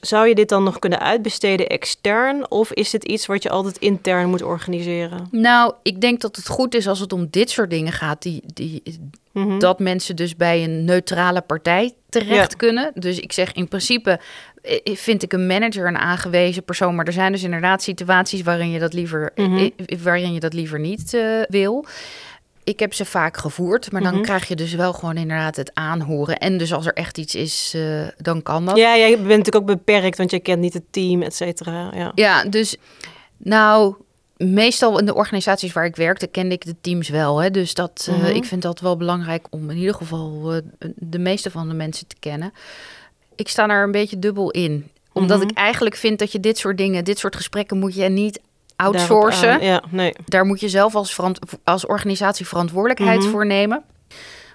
Zou 0.00 0.28
je 0.28 0.34
dit 0.34 0.48
dan 0.48 0.62
nog 0.62 0.78
kunnen 0.78 1.00
uitbesteden 1.00 1.66
extern? 1.66 2.50
Of 2.50 2.72
is 2.72 2.92
het 2.92 3.04
iets 3.04 3.26
wat 3.26 3.42
je 3.42 3.50
altijd 3.50 3.78
intern 3.78 4.28
moet 4.28 4.42
organiseren? 4.42 5.28
Nou, 5.30 5.72
ik 5.82 6.00
denk 6.00 6.20
dat 6.20 6.36
het 6.36 6.48
goed 6.48 6.74
is 6.74 6.88
als 6.88 7.00
het 7.00 7.12
om 7.12 7.26
dit 7.30 7.50
soort 7.50 7.70
dingen 7.70 7.92
gaat, 7.92 8.22
die, 8.22 8.42
die, 8.54 8.82
Mhm. 9.32 9.58
dat 9.58 9.78
mensen 9.78 10.16
dus 10.16 10.36
bij 10.36 10.64
een 10.64 10.84
neutrale 10.84 11.40
partij 11.40 11.94
terecht 12.08 12.50
Ja. 12.50 12.56
kunnen. 12.56 12.90
Dus 12.94 13.18
ik 13.20 13.32
zeg 13.32 13.52
in 13.52 13.68
principe 13.68 14.20
vind 14.84 15.22
ik 15.22 15.32
een 15.32 15.46
manager 15.46 15.86
een 15.86 15.98
aangewezen 15.98 16.62
persoon, 16.64 16.94
maar 16.94 17.06
er 17.06 17.12
zijn 17.12 17.32
dus 17.32 17.42
inderdaad 17.42 17.82
situaties 17.82 18.42
waarin 18.42 18.70
je 18.70 18.78
dat 18.78 18.92
liever, 18.92 19.30
Mhm. 19.34 19.56
eh, 19.86 19.98
waarin 20.02 20.32
je 20.32 20.40
dat 20.40 20.52
liever 20.52 20.80
niet 20.80 21.14
eh, 21.14 21.22
wil. 21.48 21.86
Ik 22.64 22.78
heb 22.80 22.94
ze 22.94 23.04
vaak 23.04 23.36
gevoerd, 23.36 23.92
maar 23.92 24.02
dan 24.02 24.14
Mhm. 24.14 24.22
krijg 24.22 24.48
je 24.48 24.56
dus 24.56 24.74
wel 24.74 24.92
gewoon 24.92 25.16
inderdaad 25.16 25.56
het 25.56 25.70
aanhoren. 25.74 26.38
En 26.38 26.58
dus 26.58 26.72
als 26.72 26.86
er 26.86 26.92
echt 26.92 27.18
iets 27.18 27.34
is, 27.34 27.72
eh, 27.76 28.06
dan 28.16 28.42
kan 28.42 28.64
dat. 28.66 28.76
Ja, 28.76 28.96
jij 28.96 29.10
bent 29.16 29.26
natuurlijk 29.28 29.56
ook 29.56 29.66
beperkt, 29.66 30.18
want 30.18 30.30
je 30.30 30.40
kent 30.40 30.60
niet 30.60 30.72
het 30.74 30.84
team, 30.90 31.22
et 31.22 31.34
cetera. 31.34 31.90
Ja. 31.94 32.12
Ja, 32.14 32.44
dus 32.44 32.76
nou, 33.36 33.94
meestal 34.36 34.98
in 34.98 35.06
de 35.06 35.14
organisaties 35.14 35.72
waar 35.72 35.84
ik 35.84 35.96
werkte, 35.96 36.26
kende 36.26 36.54
ik 36.54 36.64
de 36.64 36.74
teams 36.80 37.08
wel. 37.08 37.38
Hè? 37.42 37.50
Dus 37.50 37.74
dat, 37.74 38.06
eh, 38.10 38.16
Mhm. 38.16 38.26
ik 38.26 38.44
vind 38.44 38.62
dat 38.62 38.80
wel 38.80 38.96
belangrijk 38.96 39.46
om 39.50 39.70
in 39.70 39.76
ieder 39.76 39.94
geval 39.94 40.52
eh, 40.54 40.60
de 40.96 41.18
meeste 41.18 41.50
van 41.50 41.68
de 41.68 41.74
mensen 41.74 42.06
te 42.06 42.16
kennen. 42.20 42.52
Ik 43.38 43.48
sta 43.48 43.68
er 43.68 43.82
een 43.82 43.90
beetje 43.92 44.18
dubbel 44.18 44.50
in. 44.50 44.90
Omdat 45.12 45.38
Mhm. 45.38 45.48
ik 45.48 45.56
eigenlijk 45.56 45.96
vind 45.96 46.18
dat 46.18 46.32
je 46.32 46.40
dit 46.40 46.58
soort 46.58 46.76
dingen, 46.78 47.04
dit 47.04 47.18
soort 47.18 47.36
gesprekken 47.36 47.78
moet 47.78 47.94
je 47.94 48.08
niet 48.08 48.40
outsourcen. 48.76 49.60
Ja, 49.62 49.82
nee. 49.90 50.12
Daar 50.24 50.44
moet 50.44 50.60
je 50.60 50.68
zelf 50.68 50.94
als, 50.94 51.16
als 51.64 51.86
organisatie 51.86 52.46
verantwoordelijkheid 52.46 53.20
Mhm. 53.20 53.30
voor 53.30 53.46
nemen. 53.46 53.82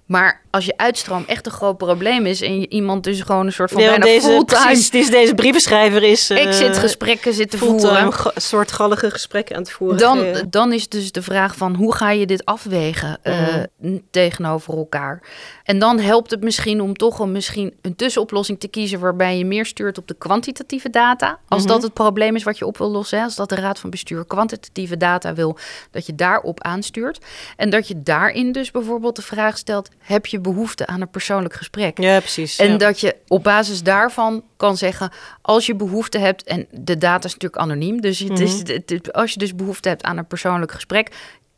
Maar 0.06 0.42
als 0.52 0.66
je 0.66 0.78
uitstroom 0.78 1.24
echt 1.28 1.46
een 1.46 1.52
groot 1.52 1.78
probleem 1.78 2.26
is 2.26 2.42
en 2.42 2.74
iemand 2.74 3.04
dus 3.04 3.22
gewoon 3.22 3.46
een 3.46 3.52
soort 3.54 3.72
van 3.72 3.82
Ja, 3.82 3.88
bijna 3.90 4.06
deze, 4.06 4.28
fulltime 4.28 4.62
precies, 4.66 4.90
deze, 4.90 5.12
deze 5.12 5.34
brievenschrijver 5.34 6.04
is... 6.04 6.30
eh, 6.30 6.46
exit-gesprekken 6.46 7.34
zitten 7.34 7.60
fulltime 7.60 7.82
voeren. 7.90 8.14
ga- 8.14 8.32
soortgallige 8.36 9.10
gesprekken 9.12 9.56
aan 9.56 9.62
het 9.62 9.72
voeren. 9.72 9.98
Dan, 9.98 10.26
Ja. 10.26 10.42
dan 10.50 10.74
is 10.74 10.90
dus 10.90 11.12
de 11.12 11.22
vraag 11.22 11.56
van 11.56 11.76
hoe 11.76 11.96
ga 11.96 12.12
je 12.12 12.26
dit 12.26 12.46
afwegen 12.46 13.18
eh, 13.22 13.48
Mhm. 13.80 13.98
tegenover 14.12 14.78
elkaar. 14.78 15.22
En 15.64 15.80
dan 15.80 16.00
helpt 16.00 16.32
het 16.32 16.44
misschien 16.44 16.82
om 16.82 16.94
toch 16.96 17.20
een, 17.20 17.32
misschien 17.32 17.74
een 17.82 17.96
tussenoplossing 17.96 18.60
te 18.60 18.68
kiezen 18.68 19.00
waarbij 19.00 19.38
je 19.38 19.46
meer 19.46 19.66
stuurt 19.66 19.98
op 19.98 20.08
de 20.08 20.14
kwantitatieve 20.14 20.90
data. 20.90 21.40
Als 21.48 21.62
Mhm. 21.64 21.72
dat 21.72 21.82
het 21.82 21.94
probleem 21.94 22.36
is 22.36 22.44
wat 22.44 22.58
je 22.58 22.66
op 22.66 22.78
wil 22.78 22.92
lossen. 22.92 23.18
Hè? 23.18 23.24
Als 23.24 23.36
dat 23.36 23.50
de 23.50 23.56
raad 23.56 23.80
van 23.80 23.90
bestuur 23.90 24.26
kwantitatieve 24.26 24.98
data 24.98 25.34
wil, 25.34 25.58
dat 25.92 26.06
je 26.06 26.16
daarop 26.16 26.62
aanstuurt. 26.64 27.26
En 27.58 27.70
dat 27.70 27.88
je 27.88 28.04
daarin 28.04 28.52
dus 28.52 28.72
bijvoorbeeld 28.72 29.16
de 29.16 29.22
vraag 29.22 29.58
stelt, 29.58 29.90
heb 30.00 30.26
je 30.26 30.40
behoefte 30.40 30.88
aan 30.88 31.02
een 31.02 31.10
persoonlijk 31.10 31.54
gesprek? 31.54 32.00
ja, 32.02 32.20
precies. 32.20 32.58
En 32.58 32.72
ja. 32.72 32.78
dat 32.78 33.00
je 33.00 33.16
op 33.28 33.44
basis 33.44 33.84
daarvan 33.84 34.44
kan 34.58 34.78
zeggen, 34.78 35.12
als 35.42 35.66
je 35.66 35.76
behoefte 35.76 36.18
hebt, 36.18 36.44
en 36.44 36.68
de 36.72 36.98
data 36.98 37.26
is 37.28 37.34
natuurlijk 37.34 37.62
anoniem, 37.62 38.02
dus 38.02 38.20
het 38.20 38.40
is, 38.40 38.62
Mhm. 38.62 38.72
het- 38.72 38.90
het- 38.90 39.14
als 39.14 39.32
je 39.32 39.40
dus 39.40 39.56
behoefte 39.56 39.90
hebt 39.90 40.04
aan 40.04 40.18
een 40.18 40.28
persoonlijk 40.28 40.72
gesprek, 40.72 41.12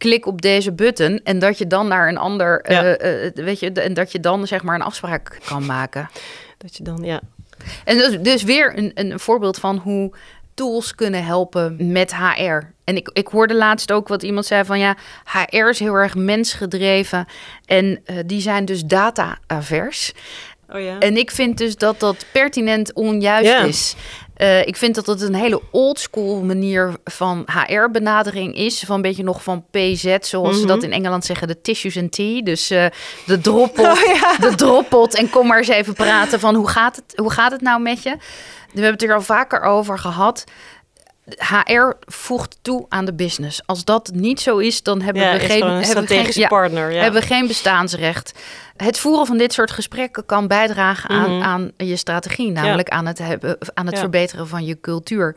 klik 0.05 0.25
op 0.25 0.41
deze 0.41 0.71
button 0.71 1.19
en 1.23 1.39
dat 1.39 1.57
je 1.57 1.67
dan 1.67 1.87
naar 1.87 2.07
een 2.07 2.17
ander, 2.17 2.71
Ja. 2.71 2.83
eh, 2.83 3.25
eh, 3.25 3.33
weet 3.35 3.59
je, 3.59 3.71
en 3.71 3.93
dat 3.93 4.11
je 4.11 4.19
dan 4.19 4.47
zeg 4.47 4.63
maar 4.63 4.75
een 4.75 4.81
afspraak 4.81 5.37
kan 5.45 5.65
maken. 5.65 6.09
Dat 6.57 6.77
je 6.77 6.83
dan, 6.83 6.97
ja. 7.03 7.21
En 7.85 7.97
dus, 7.97 8.19
dus 8.21 8.43
weer 8.43 8.77
een, 8.77 8.91
een 8.93 9.19
voorbeeld 9.19 9.57
van 9.59 9.77
hoe 9.77 10.13
tools 10.53 10.95
kunnen 10.95 11.25
helpen 11.25 11.91
met 11.91 12.15
HR. 12.15 12.59
En 12.83 12.95
ik, 12.95 13.09
ik 13.13 13.27
hoorde 13.27 13.55
laatst 13.55 13.91
ook 13.91 14.07
wat 14.07 14.23
iemand 14.23 14.45
zei 14.45 14.65
van 14.65 14.79
ja, 14.79 14.95
HR 15.49 15.69
is 15.69 15.79
heel 15.79 15.93
erg 15.93 16.15
mensgedreven 16.15 17.25
en 17.65 17.99
eh, 18.05 18.15
die 18.25 18.41
zijn 18.41 18.65
dus 18.65 18.83
data-avers. 18.83 20.13
Oh 20.69 20.81
ja. 20.81 20.99
En 20.99 21.17
ik 21.17 21.31
vind 21.31 21.57
dus 21.57 21.75
dat 21.75 21.99
dat 21.99 22.25
pertinent 22.31 22.93
onjuist 22.93 23.49
Ja. 23.49 23.59
is. 23.59 23.95
Eh, 24.35 24.65
ik 24.67 24.75
vind 24.75 24.95
dat 24.95 25.05
het 25.05 25.21
een 25.21 25.35
hele 25.35 25.61
oldschool 25.71 26.41
manier 26.41 26.93
van 27.03 27.45
HR-benadering 27.45 28.55
is. 28.55 28.83
Van 28.85 28.95
een 28.95 29.01
beetje 29.01 29.23
nog 29.23 29.43
van 29.43 29.65
PZ, 29.71 30.15
zoals 30.19 30.55
ze 30.55 30.59
Mhm. 30.65 30.67
dat 30.67 30.83
in 30.83 30.91
Engeland 30.91 31.25
zeggen, 31.25 31.47
de 31.47 31.61
tissues 31.61 31.97
and 31.97 32.11
tea. 32.11 32.41
Dus 32.41 32.69
eh, 32.69 32.85
de 33.25 33.39
droppelt, 33.41 33.87
Oh 33.97 34.15
ja. 34.15 34.37
de 34.49 34.55
droppelt 34.55 35.15
en 35.15 35.29
kom 35.29 35.47
maar 35.47 35.57
eens 35.57 35.67
even 35.67 35.93
praten 35.93 36.39
van 36.39 36.55
hoe 36.55 36.67
gaat 36.69 36.95
het, 36.95 37.13
hoe 37.19 37.31
gaat 37.31 37.51
het 37.51 37.61
nou 37.61 37.81
met 37.81 38.03
je? 38.03 38.09
We 38.73 38.81
hebben 38.81 38.91
het 38.91 39.03
er 39.03 39.13
al 39.15 39.21
vaker 39.21 39.61
over 39.61 39.99
gehad. 39.99 40.43
HR 41.25 41.93
voegt 42.05 42.57
toe 42.61 42.85
aan 42.89 43.05
de 43.05 43.13
business. 43.13 43.61
Als 43.65 43.83
dat 43.85 44.11
niet 44.13 44.39
zo 44.41 44.57
is, 44.57 44.83
dan 44.83 45.01
hebben 45.01 45.23
Ja, 45.23 45.33
we 45.33 45.39
geen, 45.39 45.49
hebben 45.49 45.69
we 45.69 45.83
geen, 45.83 45.85
strategische 45.85 46.39
ja, 46.39 46.47
partner. 46.47 46.91
Ja. 46.91 47.01
hebben 47.01 47.21
we 47.21 47.27
geen 47.27 47.47
bestaansrecht. 47.47 48.31
Het 48.77 48.99
voeren 48.99 49.25
van 49.25 49.37
dit 49.37 49.53
soort 49.53 49.71
gesprekken 49.71 50.25
kan 50.25 50.47
bijdragen 50.47 51.09
aan, 51.09 51.35
Mhm. 51.37 51.43
aan 51.43 51.71
je 51.77 51.95
strategie, 51.95 52.51
namelijk 52.51 52.89
aan 52.89 53.05
het, 53.05 53.17
hebben, 53.17 53.57
aan 53.73 53.85
het 53.85 53.99
verbeteren 53.99 54.47
van 54.47 54.65
je 54.65 54.79
cultuur. 54.79 55.35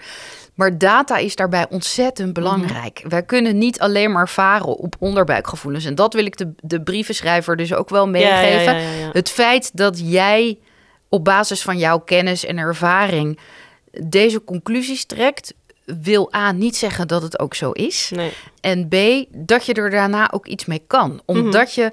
Maar 0.55 0.79
data 0.79 1.17
is 1.17 1.37
daarbij 1.37 1.67
ontzettend 1.71 2.33
belangrijk. 2.33 3.05
Wij 3.09 3.23
kunnen 3.23 3.59
niet 3.59 3.81
alleen 3.81 4.13
maar 4.13 4.29
varen 4.29 4.67
op 4.67 4.97
onderbuikgevoelens. 4.99 5.85
En 5.85 5.95
dat 5.95 6.15
wil 6.15 6.25
ik 6.27 6.37
de, 6.37 6.53
de 6.57 6.83
brievenschrijver 6.83 7.57
dus 7.57 7.75
ook 7.75 7.89
wel 7.89 8.09
meegeven. 8.09 8.77
Het 9.13 9.31
feit 9.31 9.77
dat 9.77 10.01
jij 10.11 10.59
op 11.09 11.25
basis 11.25 11.63
van 11.63 11.79
jouw 11.79 11.99
kennis 11.99 12.45
en 12.45 12.59
ervaring 12.59 13.39
deze 14.03 14.45
conclusies 14.45 15.05
trekt, 15.05 15.55
wil 16.03 16.35
A 16.35 16.53
niet 16.53 16.77
zeggen 16.77 17.09
dat 17.09 17.23
het 17.23 17.39
ook 17.39 17.55
zo 17.55 17.71
is. 17.71 18.11
Nee. 18.15 18.33
En 18.61 18.89
B, 18.89 18.95
dat 19.37 19.67
je 19.67 19.75
er 19.75 19.91
daarna 19.91 20.31
ook 20.33 20.47
iets 20.47 20.65
mee 20.65 20.83
kan. 20.87 21.21
Omdat 21.25 21.75
je 21.75 21.93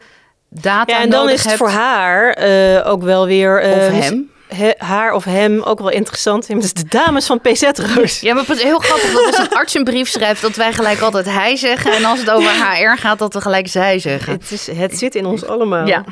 data 0.49 0.81
Mhm. 0.81 0.91
Ja, 0.91 0.99
en 1.01 1.09
dan 1.09 1.19
nodig 1.19 1.33
is 1.33 1.39
het 1.41 1.47
hebt, 1.47 1.57
voor 1.57 1.69
haar 1.79 2.29
eh, 2.33 2.87
ook 2.91 3.03
wel 3.03 3.25
weer... 3.25 3.61
eh, 3.61 3.71
of 3.71 4.03
hem. 4.03 4.31
he- 4.47 4.73
haar 4.77 5.13
of 5.13 5.23
hem 5.23 5.61
ook 5.61 5.79
wel 5.79 5.89
interessant. 5.89 6.47
Dus 6.61 6.73
de 6.73 6.85
dames 6.89 7.25
van 7.25 7.41
PZ 7.41 7.61
Roos. 7.95 8.19
Ja, 8.19 8.33
maar 8.33 8.45
het 8.47 8.57
is 8.57 8.63
heel 8.63 8.79
grappig 8.79 9.11
dat 9.11 9.25
als 9.25 9.37
een 9.37 9.49
arts 9.57 9.73
een 9.75 9.83
brief 9.83 10.09
schrijft... 10.09 10.41
dat 10.41 10.55
wij 10.55 10.73
gelijk 10.73 10.99
altijd 10.99 11.25
hij 11.25 11.55
zeggen. 11.55 11.91
En 11.95 12.05
als 12.05 12.19
het 12.19 12.29
over 12.29 12.51
HR 12.73 12.97
gaat, 12.97 13.19
dat 13.19 13.33
we 13.33 13.41
gelijk 13.41 13.67
zij 13.67 13.99
zeggen. 13.99 14.33
Het, 14.33 14.51
is, 14.51 14.67
het 14.71 14.97
zit 14.97 15.15
in 15.15 15.25
ons 15.25 15.45
allemaal. 15.45 15.87
Ja. 15.87 16.03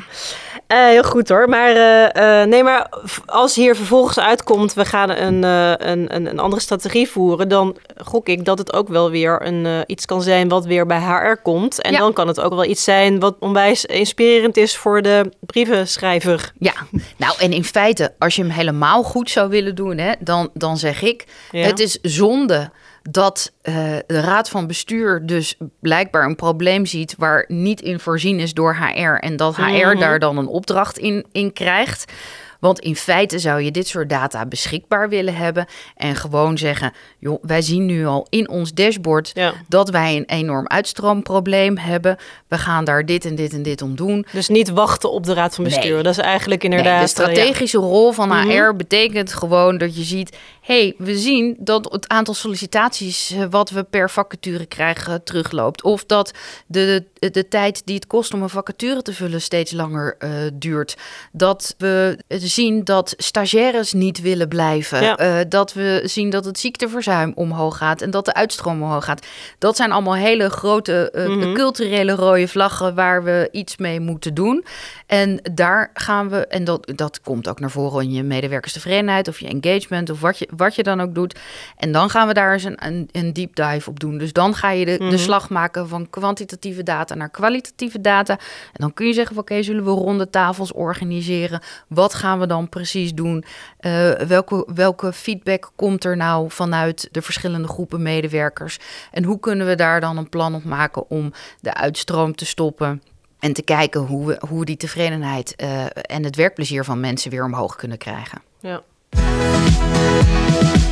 Eh, 0.66 0.86
heel 0.86 1.02
goed 1.02 1.28
hoor. 1.28 1.48
Maar, 1.48 1.70
eh, 1.70 2.40
eh, 2.40 2.48
nee, 2.48 2.62
maar 2.62 2.88
als 3.26 3.54
hier 3.54 3.76
vervolgens 3.76 4.18
uitkomt, 4.18 4.74
we 4.74 4.84
gaan 4.84 5.10
een, 5.10 5.42
een, 5.42 6.14
een, 6.14 6.26
een 6.26 6.38
andere 6.38 6.62
strategie 6.62 7.08
voeren, 7.08 7.48
dan 7.48 7.76
gok 7.96 8.28
ik 8.28 8.44
dat 8.44 8.58
het 8.58 8.72
ook 8.72 8.88
wel 8.88 9.10
weer 9.10 9.46
een, 9.46 9.84
iets 9.86 10.06
kan 10.06 10.22
zijn 10.22 10.48
wat 10.48 10.64
weer 10.64 10.86
bij 10.86 11.00
HR 11.00 11.36
komt. 11.42 11.80
En 11.80 11.92
Ja. 11.92 11.98
dan 11.98 12.12
kan 12.12 12.28
het 12.28 12.40
ook 12.40 12.52
wel 12.54 12.64
iets 12.64 12.84
zijn 12.84 13.20
wat 13.20 13.36
onwijs 13.40 13.84
inspirerend 13.84 14.56
is 14.56 14.76
voor 14.76 15.02
de 15.02 15.32
brievenschrijver. 15.40 16.52
Ja, 16.58 16.72
nou 17.16 17.34
en 17.38 17.52
in 17.52 17.64
feite, 17.64 18.12
als 18.18 18.36
je 18.36 18.42
hem 18.42 18.50
helemaal 18.50 19.02
goed 19.02 19.30
zou 19.30 19.48
willen 19.48 19.74
doen, 19.74 19.98
hè, 19.98 20.12
dan, 20.20 20.50
dan 20.54 20.76
zeg 20.76 21.02
ik: 21.02 21.24
Ja. 21.50 21.66
het 21.66 21.80
is 21.80 21.98
zonde 22.02 22.70
dat 23.10 23.52
eh, 23.62 23.74
de 24.06 24.20
raad 24.20 24.48
van 24.48 24.66
bestuur 24.66 25.26
dus 25.26 25.54
blijkbaar 25.80 26.24
een 26.24 26.36
probleem 26.36 26.86
ziet 26.86 27.14
waar 27.18 27.44
niet 27.48 27.80
in 27.80 28.00
voorzien 28.00 28.40
is 28.40 28.54
door 28.54 28.76
HR 28.76 29.14
en 29.20 29.36
dat 29.36 29.56
HR 29.56 29.62
Mhm. 29.62 29.98
daar 29.98 30.18
dan 30.18 30.38
een 30.38 30.46
opdracht 30.46 30.98
in, 30.98 31.26
in 31.32 31.52
krijgt. 31.52 32.12
Want 32.60 32.78
in 32.80 32.96
feite 32.96 33.38
zou 33.38 33.60
je 33.62 33.70
dit 33.70 33.88
soort 33.88 34.08
data 34.08 34.46
beschikbaar 34.46 35.08
willen 35.08 35.34
hebben 35.36 35.66
en 35.96 36.16
gewoon 36.16 36.58
zeggen: 36.58 36.92
joh, 37.18 37.42
wij 37.42 37.62
zien 37.62 37.86
nu 37.86 38.06
al 38.06 38.26
in 38.30 38.48
ons 38.48 38.72
dashboard 38.74 39.30
Ja. 39.34 39.52
dat 39.68 39.90
wij 39.90 40.16
een 40.16 40.24
enorm 40.26 40.66
uitstroomprobleem 40.68 41.78
hebben. 41.78 42.16
We 42.48 42.58
gaan 42.58 42.84
daar 42.84 43.06
dit 43.06 43.24
en 43.24 43.34
dit 43.34 43.52
en 43.52 43.62
dit 43.62 43.82
om 43.82 43.96
doen. 43.96 44.26
Dus 44.32 44.48
niet 44.48 44.68
wachten 44.70 45.12
op 45.12 45.24
de 45.24 45.34
raad 45.34 45.54
van 45.54 45.64
bestuur. 45.64 45.94
Nee. 45.94 46.02
Dat 46.02 46.12
is 46.18 46.22
eigenlijk 46.24 46.64
inderdaad... 46.64 46.98
Nee, 46.98 47.14
de 47.14 47.22
eh, 47.22 47.26
ja. 47.28 47.32
strategische 47.34 47.78
rol 47.78 48.12
van 48.12 48.32
HR 48.32 48.46
Mhm. 48.68 48.76
betekent 48.76 49.32
gewoon 49.32 49.78
dat 49.78 49.96
je 49.96 50.02
ziet... 50.02 50.36
hey, 50.64 50.94
we 50.98 51.16
zien 51.18 51.56
dat 51.58 51.92
het 51.92 52.08
aantal 52.08 52.34
sollicitaties 52.34 53.30
eh, 53.30 53.44
wat 53.50 53.70
we 53.70 53.82
per 53.82 54.10
vacature 54.10 54.66
krijgen 54.66 55.24
terugloopt. 55.24 55.82
Of 55.82 56.04
dat 56.04 56.32
de, 56.66 57.04
de, 57.18 57.30
de 57.30 57.48
tijd 57.48 57.82
die 57.86 57.94
het 57.94 58.06
kost 58.06 58.34
om 58.34 58.42
een 58.42 58.48
vacature 58.48 59.02
te 59.02 59.12
vullen 59.12 59.40
steeds 59.42 59.72
langer 59.72 60.16
eh, 60.18 60.30
duurt. 60.52 60.96
Dat 61.32 61.74
we 61.78 62.18
zien 62.28 62.84
dat 62.84 63.14
stagiaires 63.16 63.92
niet 63.92 64.20
willen 64.20 64.48
blijven. 64.48 65.02
Ja. 65.02 65.16
Eh, 65.16 65.36
dat 65.48 65.72
we 65.72 66.00
zien 66.04 66.30
dat 66.30 66.44
het 66.44 66.58
ziekteverzuim 66.58 67.32
omhoog 67.34 67.76
gaat 67.76 68.02
en 68.02 68.10
dat 68.10 68.24
de 68.24 68.34
uitstroom 68.34 68.82
omhoog 68.82 69.04
gaat. 69.04 69.26
Dat 69.58 69.76
zijn 69.76 69.92
allemaal 69.92 70.14
hele 70.14 70.48
grote 70.50 71.10
eh, 71.10 71.26
Mhm. 71.28 71.54
culturele 71.54 72.12
rode 72.12 72.48
vlaggen 72.48 72.94
waar 72.94 73.24
we 73.24 73.48
iets 73.52 73.76
mee 73.76 74.00
moeten 74.00 74.34
doen. 74.34 74.64
En 75.06 75.40
daar 75.52 75.90
gaan 75.94 76.28
we, 76.28 76.46
en 76.46 76.64
dat, 76.64 76.92
dat 76.94 77.20
komt 77.20 77.48
ook 77.48 77.60
naar 77.60 77.70
voren 77.70 78.02
in 78.02 78.12
je 78.12 78.22
medewerkerstevredenheid 78.22 79.28
of 79.28 79.40
je 79.40 79.48
engagement 79.60 80.10
of 80.10 80.20
wat 80.20 80.38
je, 80.38 80.48
wat 80.56 80.74
je 80.74 80.82
dan 80.82 81.00
ook 81.00 81.14
doet. 81.14 81.38
En 81.76 81.92
dan 81.92 82.10
gaan 82.10 82.26
we 82.26 82.34
daar 82.34 82.52
eens 82.52 82.64
een, 82.64 82.86
een, 82.86 83.08
een 83.12 83.32
deep 83.32 83.54
dive 83.56 83.90
op 83.90 84.00
doen. 84.00 84.18
Dus 84.18 84.32
dan 84.32 84.54
ga 84.54 84.70
je 84.70 84.84
de, 84.84 84.96
Mhm. 85.00 85.10
de 85.10 85.18
slag 85.18 85.50
maken 85.50 85.88
van 85.88 86.10
kwantitatieve 86.10 86.82
data 86.82 87.14
naar 87.14 87.30
kwalitatieve 87.30 88.00
data. 88.00 88.32
En 88.32 88.38
dan 88.80 88.92
kun 88.94 89.06
je 89.06 89.12
zeggen: 89.12 89.34
van, 89.34 89.42
oké, 89.44 89.62
zullen 89.62 89.84
we 89.84 89.90
ronde 89.90 90.30
tafels 90.30 90.72
organiseren? 90.72 91.60
Wat 91.88 92.14
gaan 92.14 92.38
we 92.38 92.46
dan 92.46 92.68
precies 92.68 93.14
doen? 93.14 93.44
Eh, 93.78 94.10
welke, 94.10 94.66
welke 94.74 95.12
feedback 95.12 95.70
komt 95.76 96.04
er 96.04 96.16
nou 96.16 96.50
vanuit 96.50 97.08
de 97.12 97.22
verschillende 97.22 97.68
groepen 97.68 98.02
medewerkers? 98.02 98.78
En 99.10 99.24
hoe 99.24 99.40
kunnen 99.40 99.66
we 99.66 99.74
daar 99.74 100.00
dan 100.00 100.16
een 100.16 100.28
plan 100.28 100.54
op 100.54 100.64
maken 100.64 101.10
om 101.10 101.32
de 101.60 101.74
uitstroom 101.74 102.34
te 102.34 102.46
stoppen? 102.46 103.02
En 103.38 103.52
te 103.52 103.62
kijken 103.62 104.00
hoe 104.00 104.26
we, 104.26 104.40
hoe 104.48 104.64
die 104.64 104.76
tevredenheid 104.76 105.56
eh, 105.56 105.84
en 106.02 106.24
het 106.24 106.36
werkplezier 106.36 106.84
van 106.84 107.00
mensen 107.00 107.30
weer 107.30 107.44
omhoog 107.44 107.76
kunnen 107.76 107.98
krijgen. 107.98 108.42
Ja. 108.60 108.82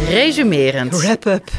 Resumerend. 0.09 1.01
Wrap-up. 1.01 1.51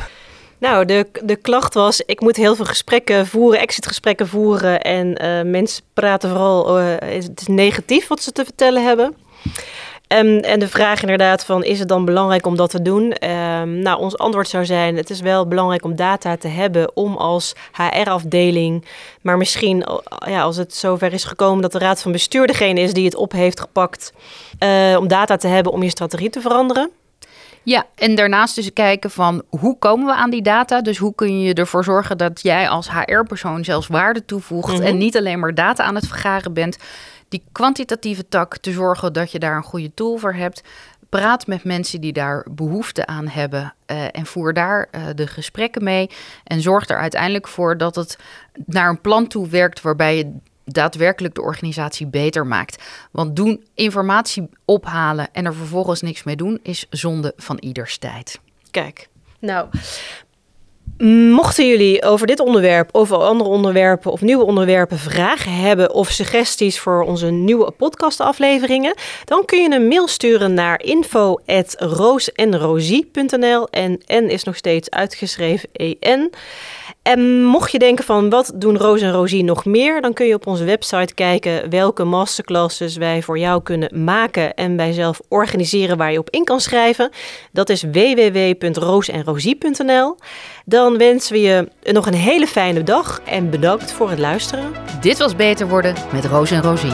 Nou, 0.57 0.85
de, 0.85 1.07
de 1.23 1.35
klacht 1.35 1.73
was, 1.73 2.01
ik 2.01 2.21
moet 2.21 2.35
heel 2.35 2.55
veel 2.55 2.65
gesprekken 2.65 3.27
voeren, 3.27 3.59
exitgesprekken 3.59 4.27
voeren. 4.27 4.81
En 4.81 5.17
eh, 5.17 5.41
mensen 5.41 5.83
praten 5.93 6.29
vooral, 6.29 6.79
eh, 6.79 6.85
het 7.15 7.41
is 7.41 7.47
negatief 7.47 8.07
wat 8.07 8.21
ze 8.21 8.31
te 8.31 8.43
vertellen 8.43 8.85
hebben. 8.85 9.15
Ehm, 10.07 10.37
en 10.37 10.59
de 10.59 10.67
vraag 10.67 11.01
inderdaad 11.01 11.45
van, 11.45 11.63
is 11.63 11.79
het 11.79 11.87
dan 11.87 12.05
belangrijk 12.05 12.45
om 12.45 12.55
dat 12.55 12.69
te 12.69 12.81
doen? 12.81 13.11
Ehm, 13.11 13.79
nou, 13.79 13.99
ons 13.99 14.17
antwoord 14.17 14.47
zou 14.47 14.65
zijn, 14.65 14.97
het 14.97 15.09
is 15.09 15.21
wel 15.21 15.47
belangrijk 15.47 15.83
om 15.83 15.95
data 15.95 16.37
te 16.37 16.47
hebben 16.47 16.95
om 16.95 17.15
als 17.15 17.55
HR-afdeling, 17.71 18.85
maar 19.21 19.37
misschien 19.37 19.85
ja, 20.27 20.41
als 20.41 20.57
het 20.57 20.75
zover 20.75 21.13
is 21.13 21.23
gekomen 21.23 21.61
dat 21.61 21.71
de 21.71 21.77
raad 21.79 22.01
van 22.01 22.11
bestuur 22.11 22.47
degene 22.47 22.79
is 22.79 22.93
die 22.93 23.05
het 23.05 23.15
op 23.15 23.31
heeft 23.31 23.59
gepakt, 23.59 24.13
eh, 24.59 24.95
om 24.99 25.07
data 25.07 25.35
te 25.35 25.47
hebben 25.47 25.71
om 25.71 25.83
je 25.83 25.89
strategie 25.89 26.29
te 26.29 26.41
veranderen. 26.41 26.91
Ja, 27.63 27.85
en 27.95 28.15
daarnaast 28.15 28.55
dus 28.55 28.73
kijken 28.73 29.11
van 29.11 29.43
hoe 29.49 29.77
komen 29.77 30.05
we 30.05 30.13
aan 30.13 30.29
die 30.29 30.41
data? 30.41 30.81
Dus 30.81 30.97
hoe 30.97 31.15
kun 31.15 31.39
je 31.39 31.53
ervoor 31.53 31.83
zorgen 31.83 32.17
dat 32.17 32.41
jij 32.41 32.69
als 32.69 32.89
HR-persoon 32.91 33.63
zelfs 33.63 33.87
waarde 33.87 34.25
toevoegt 34.25 34.73
Mhm. 34.73 34.81
en 34.81 34.97
niet 34.97 35.17
alleen 35.17 35.39
maar 35.39 35.53
data 35.53 35.83
aan 35.83 35.95
het 35.95 36.07
vergaren 36.07 36.53
bent. 36.53 36.77
Die 37.29 37.43
kwantitatieve 37.51 38.27
tak 38.27 38.57
te 38.57 38.71
zorgen 38.71 39.13
dat 39.13 39.31
je 39.31 39.39
daar 39.39 39.55
een 39.55 39.63
goede 39.63 39.93
tool 39.93 40.17
voor 40.17 40.33
hebt. 40.33 40.61
Praat 41.09 41.47
met 41.47 41.63
mensen 41.63 42.01
die 42.01 42.13
daar 42.13 42.45
behoefte 42.51 43.05
aan 43.05 43.27
hebben 43.27 43.73
eh, 43.85 44.03
en 44.11 44.25
voer 44.25 44.53
daar 44.53 44.87
eh, 44.91 45.01
de 45.15 45.27
gesprekken 45.27 45.83
mee. 45.83 46.09
En 46.43 46.61
zorg 46.61 46.89
er 46.89 46.97
uiteindelijk 46.97 47.47
voor 47.47 47.77
dat 47.77 47.95
het 47.95 48.17
naar 48.65 48.89
een 48.89 49.01
plan 49.01 49.27
toe 49.27 49.47
werkt 49.49 49.81
waarbij 49.81 50.17
je 50.17 50.35
daadwerkelijk 50.65 51.35
de 51.35 51.41
organisatie 51.41 52.07
beter 52.07 52.47
maakt. 52.47 52.83
Want 53.11 53.35
doen 53.35 53.63
informatie 53.73 54.49
ophalen 54.65 55.29
en 55.31 55.45
er 55.45 55.55
vervolgens 55.55 56.01
niks 56.01 56.23
mee 56.23 56.35
doen 56.35 56.59
is 56.63 56.85
zonde 56.89 57.33
van 57.37 57.57
ieders 57.59 57.97
tijd. 57.97 58.39
Kijk, 58.71 59.07
nou, 59.39 59.67
mochten 61.31 61.67
jullie 61.67 62.03
over 62.03 62.27
dit 62.27 62.39
onderwerp 62.39 62.95
of 62.95 63.11
andere 63.11 63.49
onderwerpen 63.49 64.11
of 64.11 64.21
nieuwe 64.21 64.45
onderwerpen 64.45 64.99
vragen 64.99 65.51
hebben 65.51 65.93
of 65.93 66.09
suggesties 66.09 66.79
voor 66.79 67.03
onze 67.03 67.25
nieuwe 67.25 67.71
podcastafleveringen, 67.71 68.95
dan 69.25 69.45
kun 69.45 69.61
je 69.61 69.75
een 69.75 69.87
mail 69.87 70.07
sturen 70.07 70.53
naar 70.53 70.81
info@roosenrosie.nl 70.81 73.67
en 73.69 74.01
N 74.07 74.29
is 74.29 74.43
nog 74.43 74.55
steeds 74.55 74.89
uitgeschreven 74.89 75.69
EN. 75.71 76.31
En 77.03 77.43
mocht 77.43 77.71
je 77.71 77.79
denken 77.79 78.05
van 78.05 78.29
wat 78.29 78.51
doen 78.55 78.77
Roos 78.77 79.01
en 79.01 79.11
Rosie 79.11 79.43
nog 79.43 79.65
meer, 79.65 80.01
dan 80.01 80.13
kun 80.13 80.25
je 80.25 80.33
op 80.33 80.47
onze 80.47 80.63
website 80.63 81.13
kijken 81.13 81.69
welke 81.69 82.03
masterclasses 82.03 82.95
wij 82.95 83.21
voor 83.21 83.37
jou 83.37 83.63
kunnen 83.63 84.03
maken 84.03 84.53
en 84.53 84.77
wij 84.77 84.91
zelf 84.91 85.19
organiseren 85.27 85.97
waar 85.97 86.11
je 86.11 86.19
op 86.19 86.29
in 86.29 86.43
kan 86.43 86.59
schrijven. 86.59 87.11
Dat 87.51 87.69
is 87.69 87.81
www.roosenrosie.nl. 87.81 90.15
Dan 90.65 90.97
wensen 90.97 91.33
we 91.33 91.41
je 91.41 91.67
nog 91.81 92.05
een 92.05 92.13
hele 92.13 92.47
fijne 92.47 92.83
dag 92.83 93.21
en 93.25 93.49
bedankt 93.49 93.91
voor 93.91 94.09
het 94.09 94.19
luisteren. 94.19 94.71
Dit 95.01 95.17
was 95.17 95.35
Beter 95.35 95.67
Worden 95.67 95.95
met 96.11 96.25
Roos 96.25 96.51
en 96.51 96.61
Rosie. 96.61 96.93